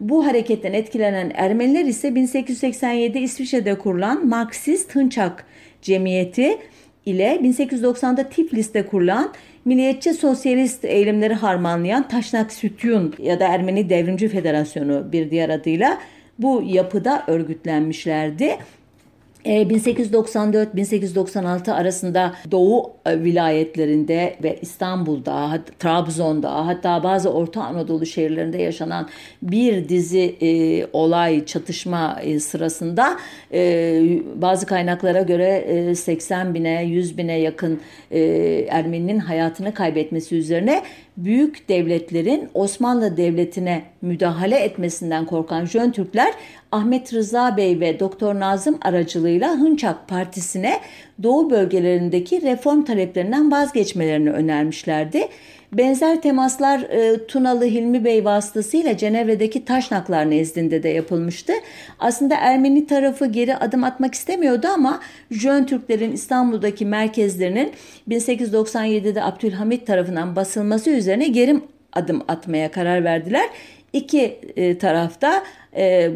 [0.00, 5.46] Bu hareketten etkilenen Ermeniler ise 1887 İsviçre'de kurulan Marksist Hınçak
[5.82, 6.58] Cemiyeti
[7.06, 9.32] ile 1890'da Tiflis'te kurulan
[9.64, 15.98] milliyetçi sosyalist eylemleri harmanlayan Taşnak Sütyun ya da Ermeni Devrimci Federasyonu bir diğer adıyla
[16.38, 18.58] bu yapıda örgütlenmişlerdi.
[19.44, 29.08] 1894-1896 e, arasında Doğu e, vilayetlerinde ve İstanbul'da, Trabzon'da hatta bazı Orta Anadolu şehirlerinde yaşanan
[29.42, 33.16] bir dizi e, olay, çatışma e, sırasında
[33.52, 34.02] e,
[34.34, 37.80] bazı kaynaklara göre e, 80 bine, 100 bine yakın
[38.10, 38.20] e,
[38.68, 40.82] Ermeninin hayatını kaybetmesi üzerine
[41.16, 46.34] büyük devletlerin Osmanlı Devleti'ne müdahale etmesinden korkan Jön Türkler
[46.72, 50.80] Ahmet Rıza Bey ve Doktor Nazım aracılığıyla Hınçak Partisi'ne
[51.22, 55.28] Doğu bölgelerindeki reform taleplerinden vazgeçmelerini önermişlerdi.
[55.74, 61.52] Benzer temaslar e, Tunalı Hilmi Bey vasıtasıyla Cenevre'deki Taşnaklar nezdinde de yapılmıştı.
[61.98, 67.72] Aslında Ermeni tarafı geri adım atmak istemiyordu ama Jön Türklerin İstanbul'daki merkezlerinin
[68.08, 71.60] 1897'de Abdülhamit tarafından basılması üzerine geri
[71.92, 73.48] adım atmaya karar verdiler.
[73.94, 75.44] İki e, tarafta
[75.76, 76.10] e,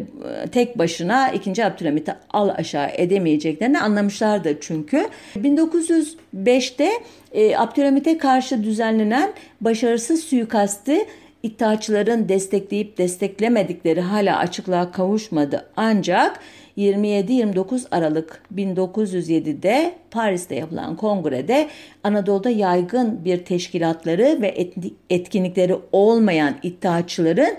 [0.51, 1.65] tek başına 2.
[1.65, 5.07] Abdülhamit'i al aşağı edemeyeceklerini anlamışlardı çünkü.
[5.35, 6.89] 1905'te
[7.31, 10.97] e, Abdülhamit'e karşı düzenlenen başarısız suikastı
[11.43, 15.65] İttihatçıların destekleyip desteklemedikleri hala açıklığa kavuşmadı.
[15.75, 16.39] Ancak
[16.79, 21.67] 27-29 Aralık 1907'de Paris'te yapılan kongrede
[22.03, 24.71] Anadolu'da yaygın bir teşkilatları ve
[25.09, 27.57] etkinlikleri olmayan İttihatçıların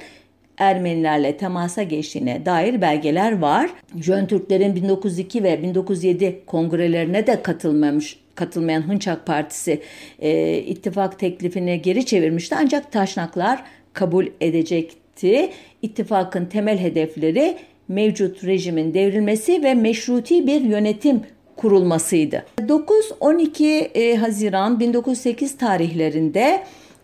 [0.59, 3.71] Ermenilerle temasa geçtiğine dair belgeler var.
[3.97, 9.81] Jön Türklerin 1902 ve 1907 kongrelerine de katılmamış katılmayan Hınçak Partisi
[10.19, 15.51] e, ittifak teklifini geri çevirmişti ancak Taşnaklar kabul edecekti.
[15.83, 17.57] İttifakın temel hedefleri
[17.90, 21.20] mevcut rejimin devrilmesi ve meşruti bir yönetim
[21.57, 22.44] kurulmasıydı.
[22.59, 26.62] 9-12 e, Haziran 1908 tarihlerinde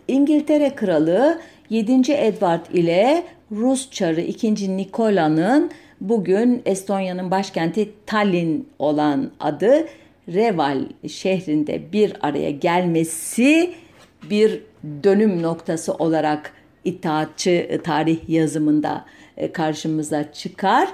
[0.09, 2.13] İngiltere Kralı 7.
[2.13, 3.23] Edward ile
[3.53, 4.77] Rus Çarı 2.
[4.77, 5.71] Nikola'nın
[6.01, 9.87] bugün Estonya'nın başkenti Tallinn olan adı
[10.29, 13.75] Reval şehrinde bir araya gelmesi
[14.31, 14.61] bir
[15.03, 16.53] dönüm noktası olarak
[16.85, 19.05] itaatçı tarih yazımında
[19.53, 20.89] karşımıza çıkar.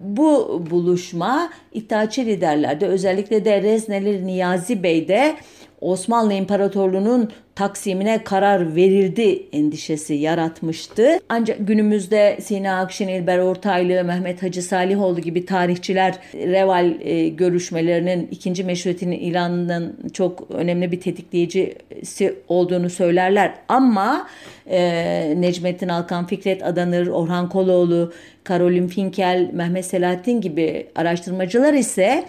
[0.00, 5.36] Bu buluşma itaatçı liderlerde özellikle de Rezneli Niyazi Bey'de
[5.80, 11.18] Osmanlı İmparatorluğu'nun taksimine karar verildi endişesi yaratmıştı.
[11.28, 18.64] Ancak günümüzde Sina Akşin, İlber Ortaylı, Mehmet Hacı Salihoğlu gibi tarihçiler Reval e, görüşmelerinin ikinci
[18.64, 23.54] meşrutinin ilanının çok önemli bir tetikleyicisi olduğunu söylerler.
[23.68, 24.28] Ama
[24.70, 28.12] e, Necmettin Alkan, Fikret Adanır, Orhan Koloğlu,
[28.44, 32.24] Karolin Finkel, Mehmet Selahattin gibi araştırmacılar ise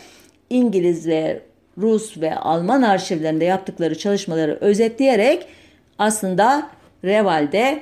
[0.50, 1.42] İngiliz ve
[1.78, 5.48] Rus ve Alman arşivlerinde yaptıkları çalışmaları özetleyerek
[6.00, 6.70] aslında
[7.04, 7.80] Reval'de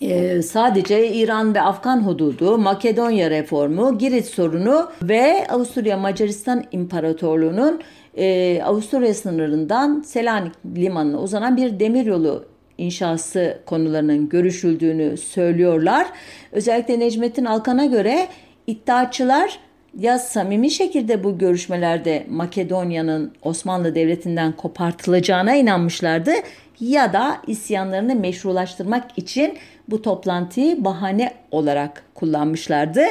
[0.00, 7.80] e, sadece İran ve Afgan hududu, Makedonya reformu, Girit sorunu ve Avusturya Macaristan İmparatorluğu'nun
[8.16, 12.44] e, Avusturya sınırından Selanik limanına uzanan bir demiryolu
[12.78, 16.06] inşası konularının görüşüldüğünü söylüyorlar.
[16.52, 18.28] Özellikle Necmettin Alkan'a göre
[18.66, 19.58] iddiaçılar
[19.98, 26.32] ya samimi şekilde bu görüşmelerde Makedonya'nın Osmanlı Devleti'nden kopartılacağına inanmışlardı
[26.80, 33.04] ya da isyanlarını meşrulaştırmak için bu toplantıyı bahane olarak kullanmışlardı.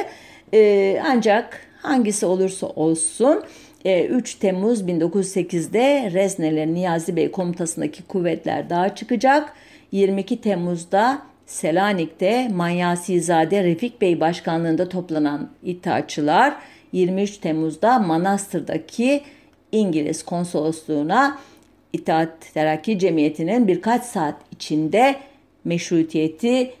[0.54, 3.42] Ee, ancak hangisi olursa olsun
[3.84, 9.52] 3 e, Temmuz 1908'de Rezneler Niyazi Bey komutasındaki kuvvetler daha çıkacak.
[9.92, 16.56] 22 Temmuz'da Selanik'te Manyasizade Refik Bey başkanlığında toplanan İttihatçılar
[16.96, 19.20] 23 Temmuz'da Manastır'daki
[19.72, 21.38] İngiliz konsolosluğuna
[21.92, 25.16] İttihat Terakki Cemiyeti'nin birkaç saat içinde
[25.64, 26.72] meşrutiyeti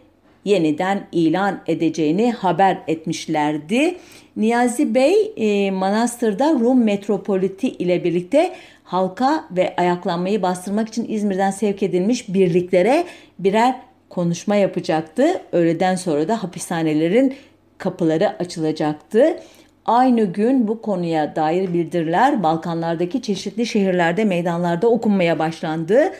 [0.44, 3.96] yeniden ilan edeceğini haber etmişlerdi.
[4.36, 8.52] Niyazi Bey e, Manastır'da Rum metropoliti ile birlikte
[8.84, 13.04] halka ve ayaklanmayı bastırmak için İzmir'den sevk edilmiş birliklere
[13.38, 15.42] birer konuşma yapacaktı.
[15.52, 17.34] Öğleden sonra da hapishanelerin
[17.78, 19.40] kapıları açılacaktı.
[19.86, 26.12] Aynı gün bu konuya dair bildiriler Balkanlardaki çeşitli şehirlerde, meydanlarda okunmaya başlandı.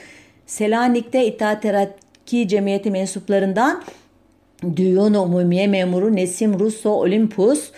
[0.47, 3.83] Selanik'te İttihat Terakki Cemiyeti mensuplarından
[4.77, 7.71] Düyon Umumiye Memuru Nesim Russo Olympus,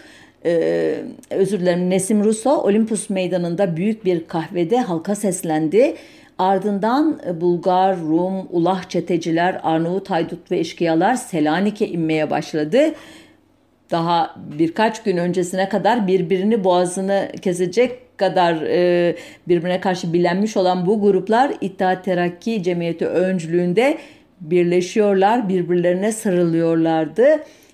[0.45, 0.95] e,
[1.31, 5.95] özür dilerim Nesim Russo Olympus meydanında büyük bir kahvede halka seslendi.
[6.39, 12.79] Ardından Bulgar, Rum, Ulah çeteciler, Arnavut haydut ve eşkıyalar Selanik'e inmeye başladı
[13.91, 19.17] daha birkaç gün öncesine kadar birbirini boğazını kesecek kadar e,
[19.49, 23.99] birbirine karşı bilenmiş olan bu gruplar İttihat Terakki Cemiyeti öncülüğünde
[24.41, 27.25] birleşiyorlar, birbirlerine sarılıyorlardı.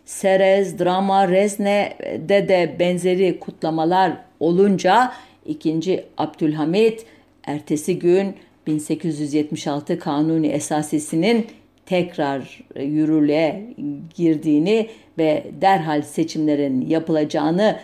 [0.05, 5.12] Serez, Drama, Resne'de de benzeri kutlamalar olunca
[5.47, 6.05] 2.
[6.19, 7.07] Abdülhamit
[7.47, 8.35] ertesi gün
[8.67, 11.47] 1876 Kanuni Esasisi'nin
[11.87, 13.74] tekrar yürürlüğe
[14.14, 17.76] girdiğini ve derhal seçimlerin yapılacağını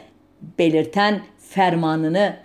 [0.59, 2.36] belirten fermanını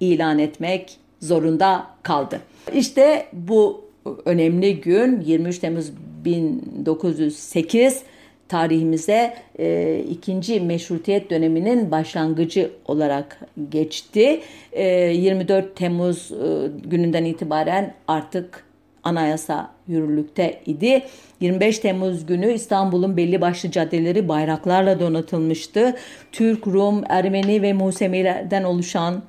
[0.00, 2.40] ilan etmek zorunda kaldı.
[2.74, 3.84] İşte bu
[4.24, 5.92] önemli gün 23 Temmuz
[6.24, 8.02] 1908
[8.48, 14.40] tarihimize e, ikinci meşrutiyet döneminin başlangıcı olarak geçti.
[14.72, 18.64] E, 24 Temmuz e, gününden itibaren artık
[19.04, 21.02] anayasa yürürlükte idi.
[21.40, 25.96] 25 Temmuz günü İstanbul'un belli başlı caddeleri bayraklarla donatılmıştı.
[26.32, 29.22] Türk, Rum, Ermeni ve Musemilerden oluşan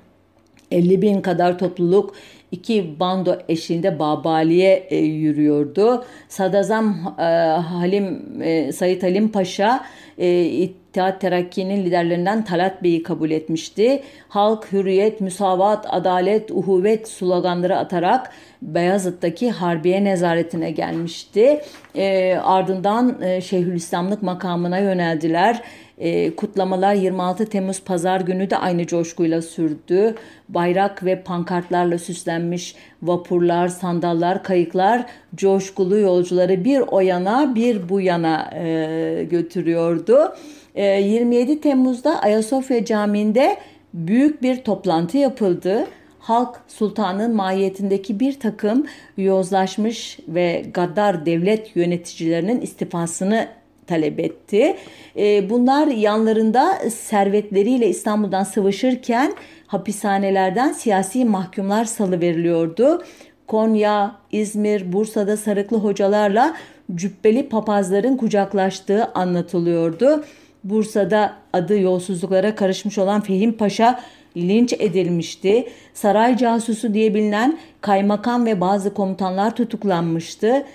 [0.72, 2.16] 50 bin kadar topluluk
[2.56, 6.06] iki bando eşliğinde Babali'ye e, yürüyordu.
[6.28, 9.86] Sadazam e, Halim e, Sayit Halim Paşa
[10.18, 14.04] e, İttihat Terakki'nin liderlerinden Talat Bey'i kabul etmişti.
[14.30, 18.32] Halk, hürriyet, müsavat, adalet, uhuvvet sloganları atarak
[18.62, 21.62] Beyazıt'taki Harbiye nezaretine gelmişti.
[21.96, 25.62] E, ardından e, Şeyhülislamlık makamına yöneldiler.
[25.98, 30.16] E, kutlamalar 26 Temmuz Pazar günü de aynı coşkuyla sürdü.
[30.50, 38.50] Bayrak ve pankartlarla süslenmiş vapurlar, sandallar, kayıklar coşkulu yolcuları bir o yana bir bu yana
[38.56, 40.36] e, götürüyordu.
[40.76, 43.58] E, 27 Temmuz'da Ayasofya Camii'nde
[43.94, 45.86] büyük bir toplantı yapıldı
[46.20, 48.86] halk sultanın mahiyetindeki bir takım
[49.18, 53.48] yozlaşmış ve gaddar devlet yöneticilerinin istifasını
[53.88, 54.76] talep etti.
[55.18, 59.34] Ee, bunlar yanlarında servetleriyle İstanbul'dan sıvışırken
[59.68, 63.04] hapishanelerden siyasi mahkumlar salıveriliyordu.
[63.48, 66.56] Konya, İzmir, Bursa'da sarıklı hocalarla
[66.96, 70.24] cübbeli papazların kucaklaştığı anlatılıyordu.
[70.64, 74.00] Bursa'da adı yolsuzluklara karışmış olan Fehim Paşa
[74.38, 75.68] linç edilmişti.
[75.94, 80.66] Saray casusu diye bilinen kaymakam ve bazı komutanlar tutuklanmıştı.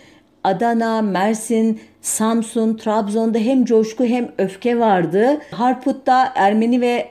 [0.45, 5.39] Adana, Mersin, Samsun, Trabzon'da hem coşku hem öfke vardı.
[5.51, 7.09] Harput'ta Ermeni ve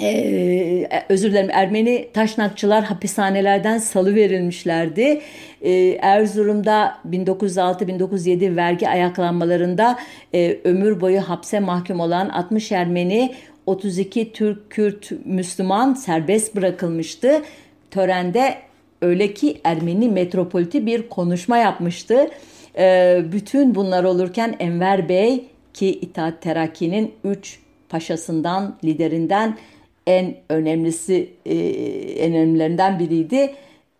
[0.00, 5.20] ee, özür dilerim Ermeni taşnakçılar hapishanelerden salı verilmişlerdi.
[5.62, 9.98] Ee, Erzurum'da 1906-1907 vergi ayaklanmalarında
[10.34, 13.34] e, ömür boyu hapse mahkum olan 60 Ermeni
[13.66, 17.42] 32 Türk, Kürt, Müslüman serbest bırakılmıştı.
[17.90, 18.54] Törende
[19.04, 22.30] öyle ki Ermeni metropoliti bir konuşma yapmıştı.
[22.78, 25.44] Ee, bütün bunlar olurken Enver Bey
[25.74, 29.56] ki İttihat Terakki'nin 3 paşasından, liderinden
[30.06, 31.54] en önemlisi e,
[32.24, 33.54] en önemlilerinden biriydi.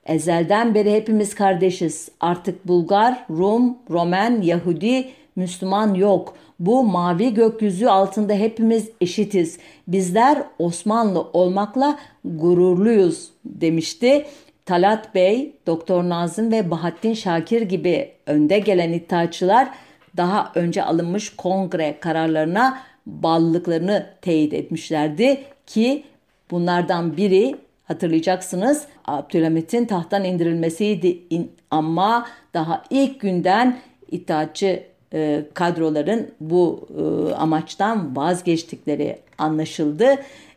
[0.06, 2.08] Ezelden beri hepimiz kardeşiz.
[2.20, 6.34] Artık Bulgar, Rum, Romen, Yahudi, Müslüman yok.
[6.58, 9.58] Bu mavi gökyüzü altında hepimiz eşitiz.
[9.88, 14.26] Bizler Osmanlı olmakla gururluyuz demişti.
[14.66, 19.68] Talat Bey, Doktor Nazım ve Bahattin Şakir gibi önde gelen iddiaçılar
[20.16, 26.04] daha önce alınmış kongre kararlarına bağlılıklarını teyit etmişlerdi ki
[26.50, 31.22] bunlardan biri hatırlayacaksınız Abdülhamit'in tahttan indirilmesiydi
[31.70, 33.78] ama daha ilk günden
[34.10, 40.16] itaatçı e, kadroların bu e, amaçtan vazgeçtikleri anlaşıldı.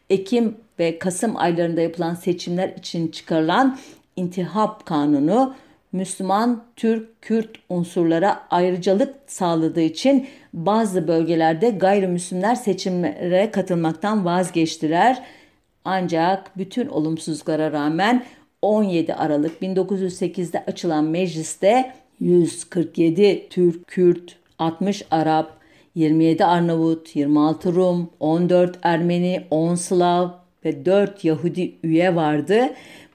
[0.10, 3.78] Ekim ve Kasım aylarında yapılan seçimler için çıkarılan
[4.18, 5.54] intihap kanunu
[5.92, 15.24] Müslüman, Türk, Kürt unsurlara ayrıcalık sağladığı için bazı bölgelerde gayrimüslimler seçimlere katılmaktan vazgeçtiler.
[15.86, 18.26] Ancak bütün olumsuzluklara rağmen
[18.62, 25.58] 17 Aralık 1908'de açılan mecliste 147 Türk, Kürt, 60 Arap,
[25.96, 30.30] 27 Arnavut, 26 Rum, 14 Ermeni, 10 Slav
[30.66, 32.70] ve 4 Yahudi üye vardı.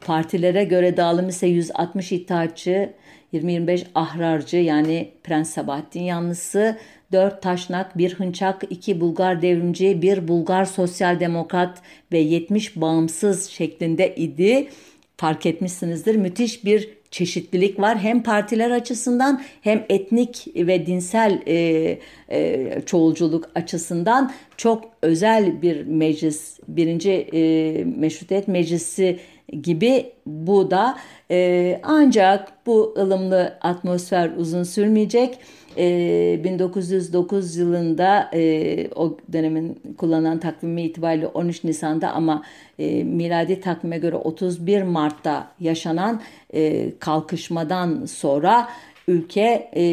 [0.05, 2.92] Partilere göre dağılım ise 160 İttihatçı,
[3.34, 6.78] 20-25 Ahrarcı yani Prens Sabahattin yanlısı,
[7.12, 11.82] 4 Taşnak, 1 Hınçak, 2 Bulgar devrimci, 1 Bulgar sosyal demokrat
[12.12, 14.68] ve 70 bağımsız şeklinde idi.
[15.16, 17.98] Fark etmişsinizdir müthiş bir çeşitlilik var.
[17.98, 21.98] Hem partiler açısından hem etnik ve dinsel e,
[22.30, 26.59] e, çoğulculuk açısından çok özel bir meclis.
[26.68, 29.18] Birinci e, Meşrutiyet Meclisi
[29.62, 30.98] gibi bu da
[31.30, 35.38] e, ancak bu ılımlı atmosfer uzun sürmeyecek.
[35.78, 42.42] E, 1909 yılında e, o dönemin kullanan takvimi itibariyle 13 Nisan'da ama
[42.78, 46.20] e, miladi takvime göre 31 Mart'ta yaşanan
[46.55, 48.68] e, kalkışmadan sonra
[49.09, 49.84] ülke e,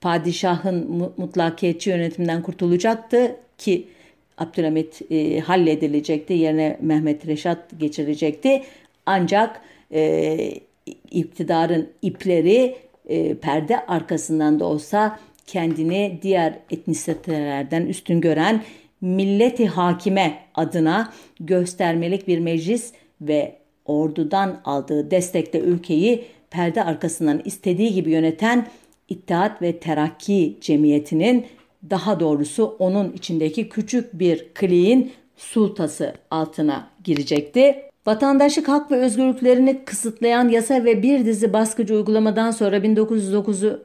[0.00, 3.88] padişahın mutlakiyetçi yönetiminden kurtulacaktı ki
[4.38, 6.32] Abdülhamit e, halledilecekti.
[6.32, 8.62] Yerine Mehmet Reşat geçirecekti.
[9.06, 9.60] Ancak
[9.92, 10.50] e,
[11.10, 12.76] iktidarın ipleri
[13.08, 18.64] e, perde arkasından da olsa kendini diğer etnisitelerden üstün gören
[19.00, 28.10] milleti hakime adına göstermelik bir meclis ve ordudan aldığı destekle ülkeyi perde arkasından istediği gibi
[28.10, 28.66] yöneten
[29.08, 31.46] İttihat ve Terakki Cemiyeti'nin
[31.90, 37.88] daha doğrusu onun içindeki küçük bir kliğin sultası altına girecekti.
[38.06, 43.82] Vatandaşlık hak ve özgürlüklerini kısıtlayan yasa ve bir dizi baskıcı uygulamadan sonra 1909'u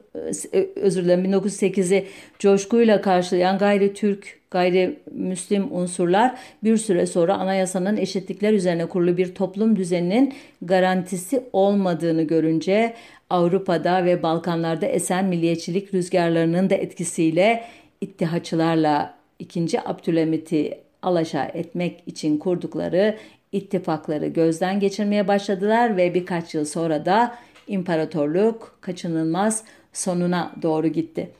[0.52, 2.06] e, özür dilerim 1908'i
[2.38, 9.34] coşkuyla karşılayan gayri Türk, gayri Müslim unsurlar bir süre sonra anayasanın eşitlikler üzerine kurulu bir
[9.34, 12.94] toplum düzeninin garantisi olmadığını görünce
[13.30, 17.64] Avrupa'da ve Balkanlarda esen milliyetçilik rüzgarlarının da etkisiyle
[18.04, 19.80] İttihatçılarla 2.
[19.80, 23.16] Abdülhamit'i alaşağı etmek için kurdukları
[23.52, 27.34] ittifakları gözden geçirmeye başladılar ve birkaç yıl sonra da
[27.66, 31.30] imparatorluk kaçınılmaz sonuna doğru gitti.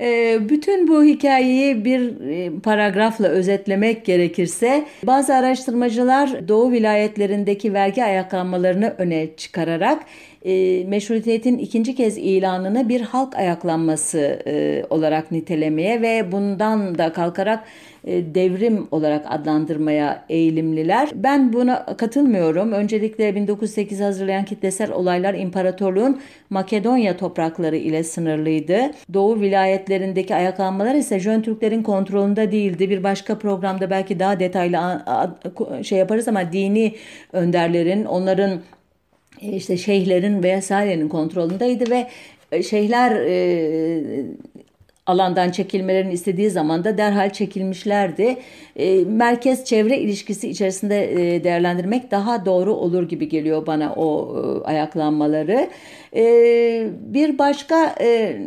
[0.00, 8.94] Ee, bütün bu hikayeyi bir e, paragrafla özetlemek gerekirse bazı araştırmacılar Doğu vilayetlerindeki vergi ayaklanmalarını
[8.98, 10.02] öne çıkararak
[10.44, 17.64] e, meşrutiyetin ikinci kez ilanını bir halk ayaklanması e, olarak nitelemeye ve bundan da kalkarak
[18.04, 21.08] e, devrim olarak adlandırmaya eğilimliler.
[21.14, 22.72] Ben buna katılmıyorum.
[22.72, 26.20] Öncelikle 1908 hazırlayan kitlesel olaylar imparatorluğun
[26.50, 28.90] Makedonya toprakları ile sınırlıydı.
[29.14, 32.90] Doğu vilayetlerindeki ayaklanmalar ise Jön Türklerin kontrolünde değildi.
[32.90, 35.02] Bir başka programda belki daha detaylı
[35.84, 36.94] şey yaparız ama dini
[37.32, 38.60] önderlerin, onların
[39.40, 42.08] işte şeyhlerin vesairenin kontrolündeydi ve
[42.52, 44.24] e, şeyhler e,
[45.06, 48.36] alandan çekilmelerini istediği zaman da derhal çekilmişlerdi.
[48.76, 54.64] E, merkez çevre ilişkisi içerisinde e, değerlendirmek daha doğru olur gibi geliyor bana o e,
[54.64, 55.70] ayaklanmaları.
[56.16, 56.24] E,
[57.06, 58.40] bir başka e,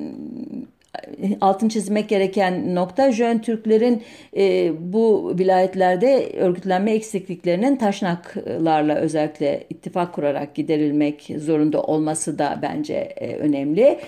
[1.41, 4.03] altın çizmek gereken nokta Jön Türklerin
[4.37, 13.35] e, bu vilayetlerde örgütlenme eksikliklerinin taşnaklarla özellikle ittifak kurarak giderilmek zorunda olması da bence e,
[13.35, 13.99] önemli.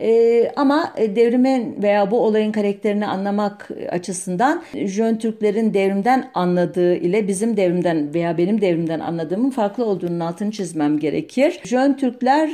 [0.00, 7.56] E, ama devrimin veya bu olayın karakterini anlamak açısından Jön Türklerin devrimden anladığı ile bizim
[7.56, 11.60] devrimden veya benim devrimden anladığımın farklı olduğunun altını çizmem gerekir.
[11.64, 12.50] Jön Türkler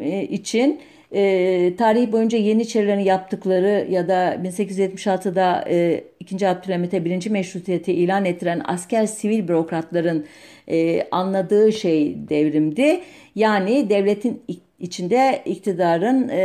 [0.00, 0.80] e, için
[1.14, 6.48] e, tarih boyunca Yeniçerilerin yaptıkları ya da 1876'da e, 2.
[6.48, 7.30] Abdülhamit'e 1.
[7.30, 10.26] meşrutiyeti ilan ettiren asker sivil bürokratların
[10.68, 13.00] e, anladığı şey devrimdi.
[13.34, 14.42] Yani devletin
[14.80, 16.38] içinde iktidarın e,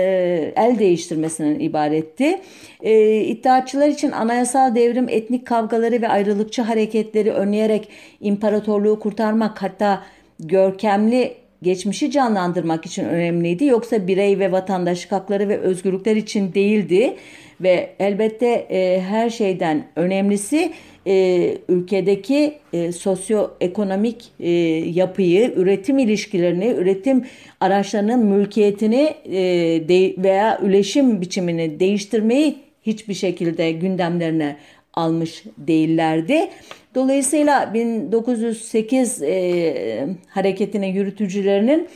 [0.55, 2.41] el değiştirmesinden ibaretti.
[2.81, 7.89] E, iddiaçılar için anayasal devrim etnik kavgaları ve ayrılıkçı hareketleri önleyerek
[8.21, 10.03] imparatorluğu kurtarmak hatta
[10.39, 17.15] görkemli geçmişi canlandırmak için önemliydi yoksa birey ve vatandaşlık hakları ve özgürlükler için değildi.
[17.61, 20.71] Ve elbette e, her şeyden önemlisi
[21.07, 27.25] e, ülkedeki e, sosyoekonomik e, yapıyı, üretim ilişkilerini, üretim
[27.59, 29.39] araçlarının mülkiyetini e,
[29.89, 34.57] de, veya üleşim biçimini değiştirmeyi hiçbir şekilde gündemlerine
[34.97, 36.49] almış değillerdi.
[36.95, 41.87] Dolayısıyla 1908 e, hareketinin yürütücülerinin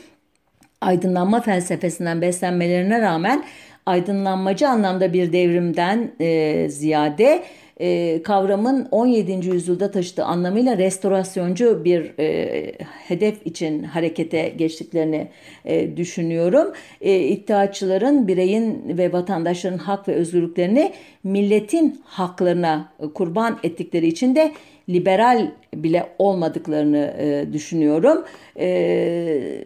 [0.80, 3.44] aydınlanma felsefesinden beslenmelerine rağmen
[3.86, 7.42] aydınlanmacı anlamda bir devrimden e, ziyade
[7.82, 9.48] e, kavramın 17.
[9.48, 12.72] yüzyılda taşıdığı anlamıyla restorasyoncu bir e,
[13.08, 15.28] hedef için harekete geçtiklerini
[15.64, 16.72] e, düşünüyorum.
[17.00, 20.92] E, iddiaçıların bireyin ve vatandaşların hak ve özgürlüklerini
[21.24, 24.52] milletin haklarına kurban ettikleri için de
[24.88, 28.24] liberal bile olmadıklarını e, düşünüyorum.
[28.58, 29.64] E,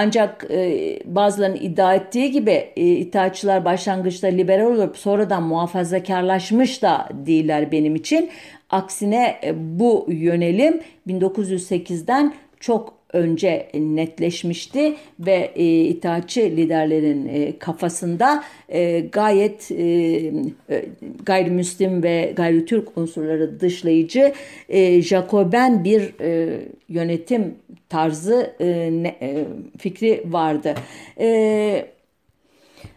[0.00, 7.72] ancak e, bazılarının iddia ettiği gibi e, İttihatçılar başlangıçta liberal olup sonradan muhafazakarlaşmış da değiller
[7.72, 8.30] benim için.
[8.70, 19.00] Aksine e, bu yönelim 1908'den çok önce netleşmişti ve e, itaatçı liderlerin e, kafasında e,
[19.00, 19.82] gayet e,
[20.70, 20.84] e,
[21.26, 24.32] gayrimüslim ve gayri Türk unsurları dışlayıcı
[24.68, 27.54] e, Jacoben bir e, yönetim
[27.88, 29.44] tarzı e, ne, e,
[29.78, 30.74] fikri vardı.
[31.20, 31.86] E,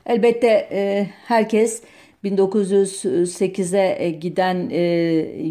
[0.05, 1.82] elbette e, herkes
[2.24, 4.82] 1908'e e, giden e,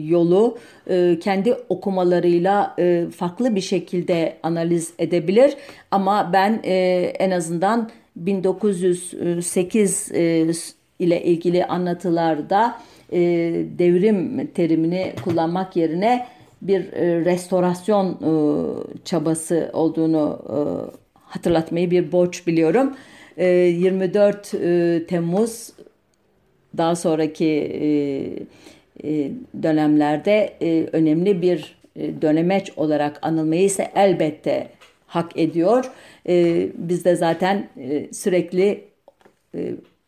[0.08, 0.58] yolu
[0.90, 2.76] e, kendi okumalarıyla
[3.16, 5.54] farklı bir şekilde analiz edebilir.
[5.90, 6.60] Ama ben
[7.18, 10.10] en azından 1908
[10.98, 12.78] ile ilgili anlatılarda
[13.78, 16.26] devrim terimini kullanmak yerine
[16.62, 16.92] bir
[17.24, 18.18] restorasyon
[19.04, 20.38] çabası olduğunu
[21.14, 22.96] hatırlatmayı bir borç biliyorum.
[23.36, 24.50] 24
[25.08, 25.72] Temmuz
[26.76, 27.88] daha sonraki e,
[29.04, 29.30] e,
[29.62, 31.82] dönemlerde e, önemli bir
[32.22, 34.68] dönemeç olarak anılmayı ise elbette
[35.06, 35.90] hak ediyor.
[36.74, 37.68] Biz de zaten
[38.12, 38.84] sürekli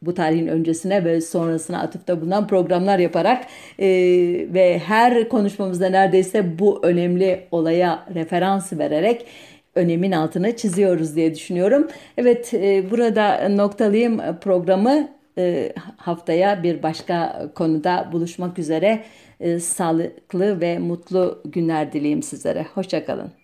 [0.07, 3.45] bu tarihin öncesine ve sonrasına atıfta bulunan programlar yaparak
[3.79, 3.87] e,
[4.55, 9.27] ve her konuşmamızda neredeyse bu önemli olaya referans vererek
[9.75, 11.89] önemin altını çiziyoruz diye düşünüyorum.
[12.19, 15.09] Evet e, burada noktalayayım programı.
[15.39, 19.05] E, haftaya bir başka konuda buluşmak üzere
[19.41, 22.66] e, sağlıklı ve mutlu günler dileyim sizlere.
[22.74, 23.43] Hoşçakalın.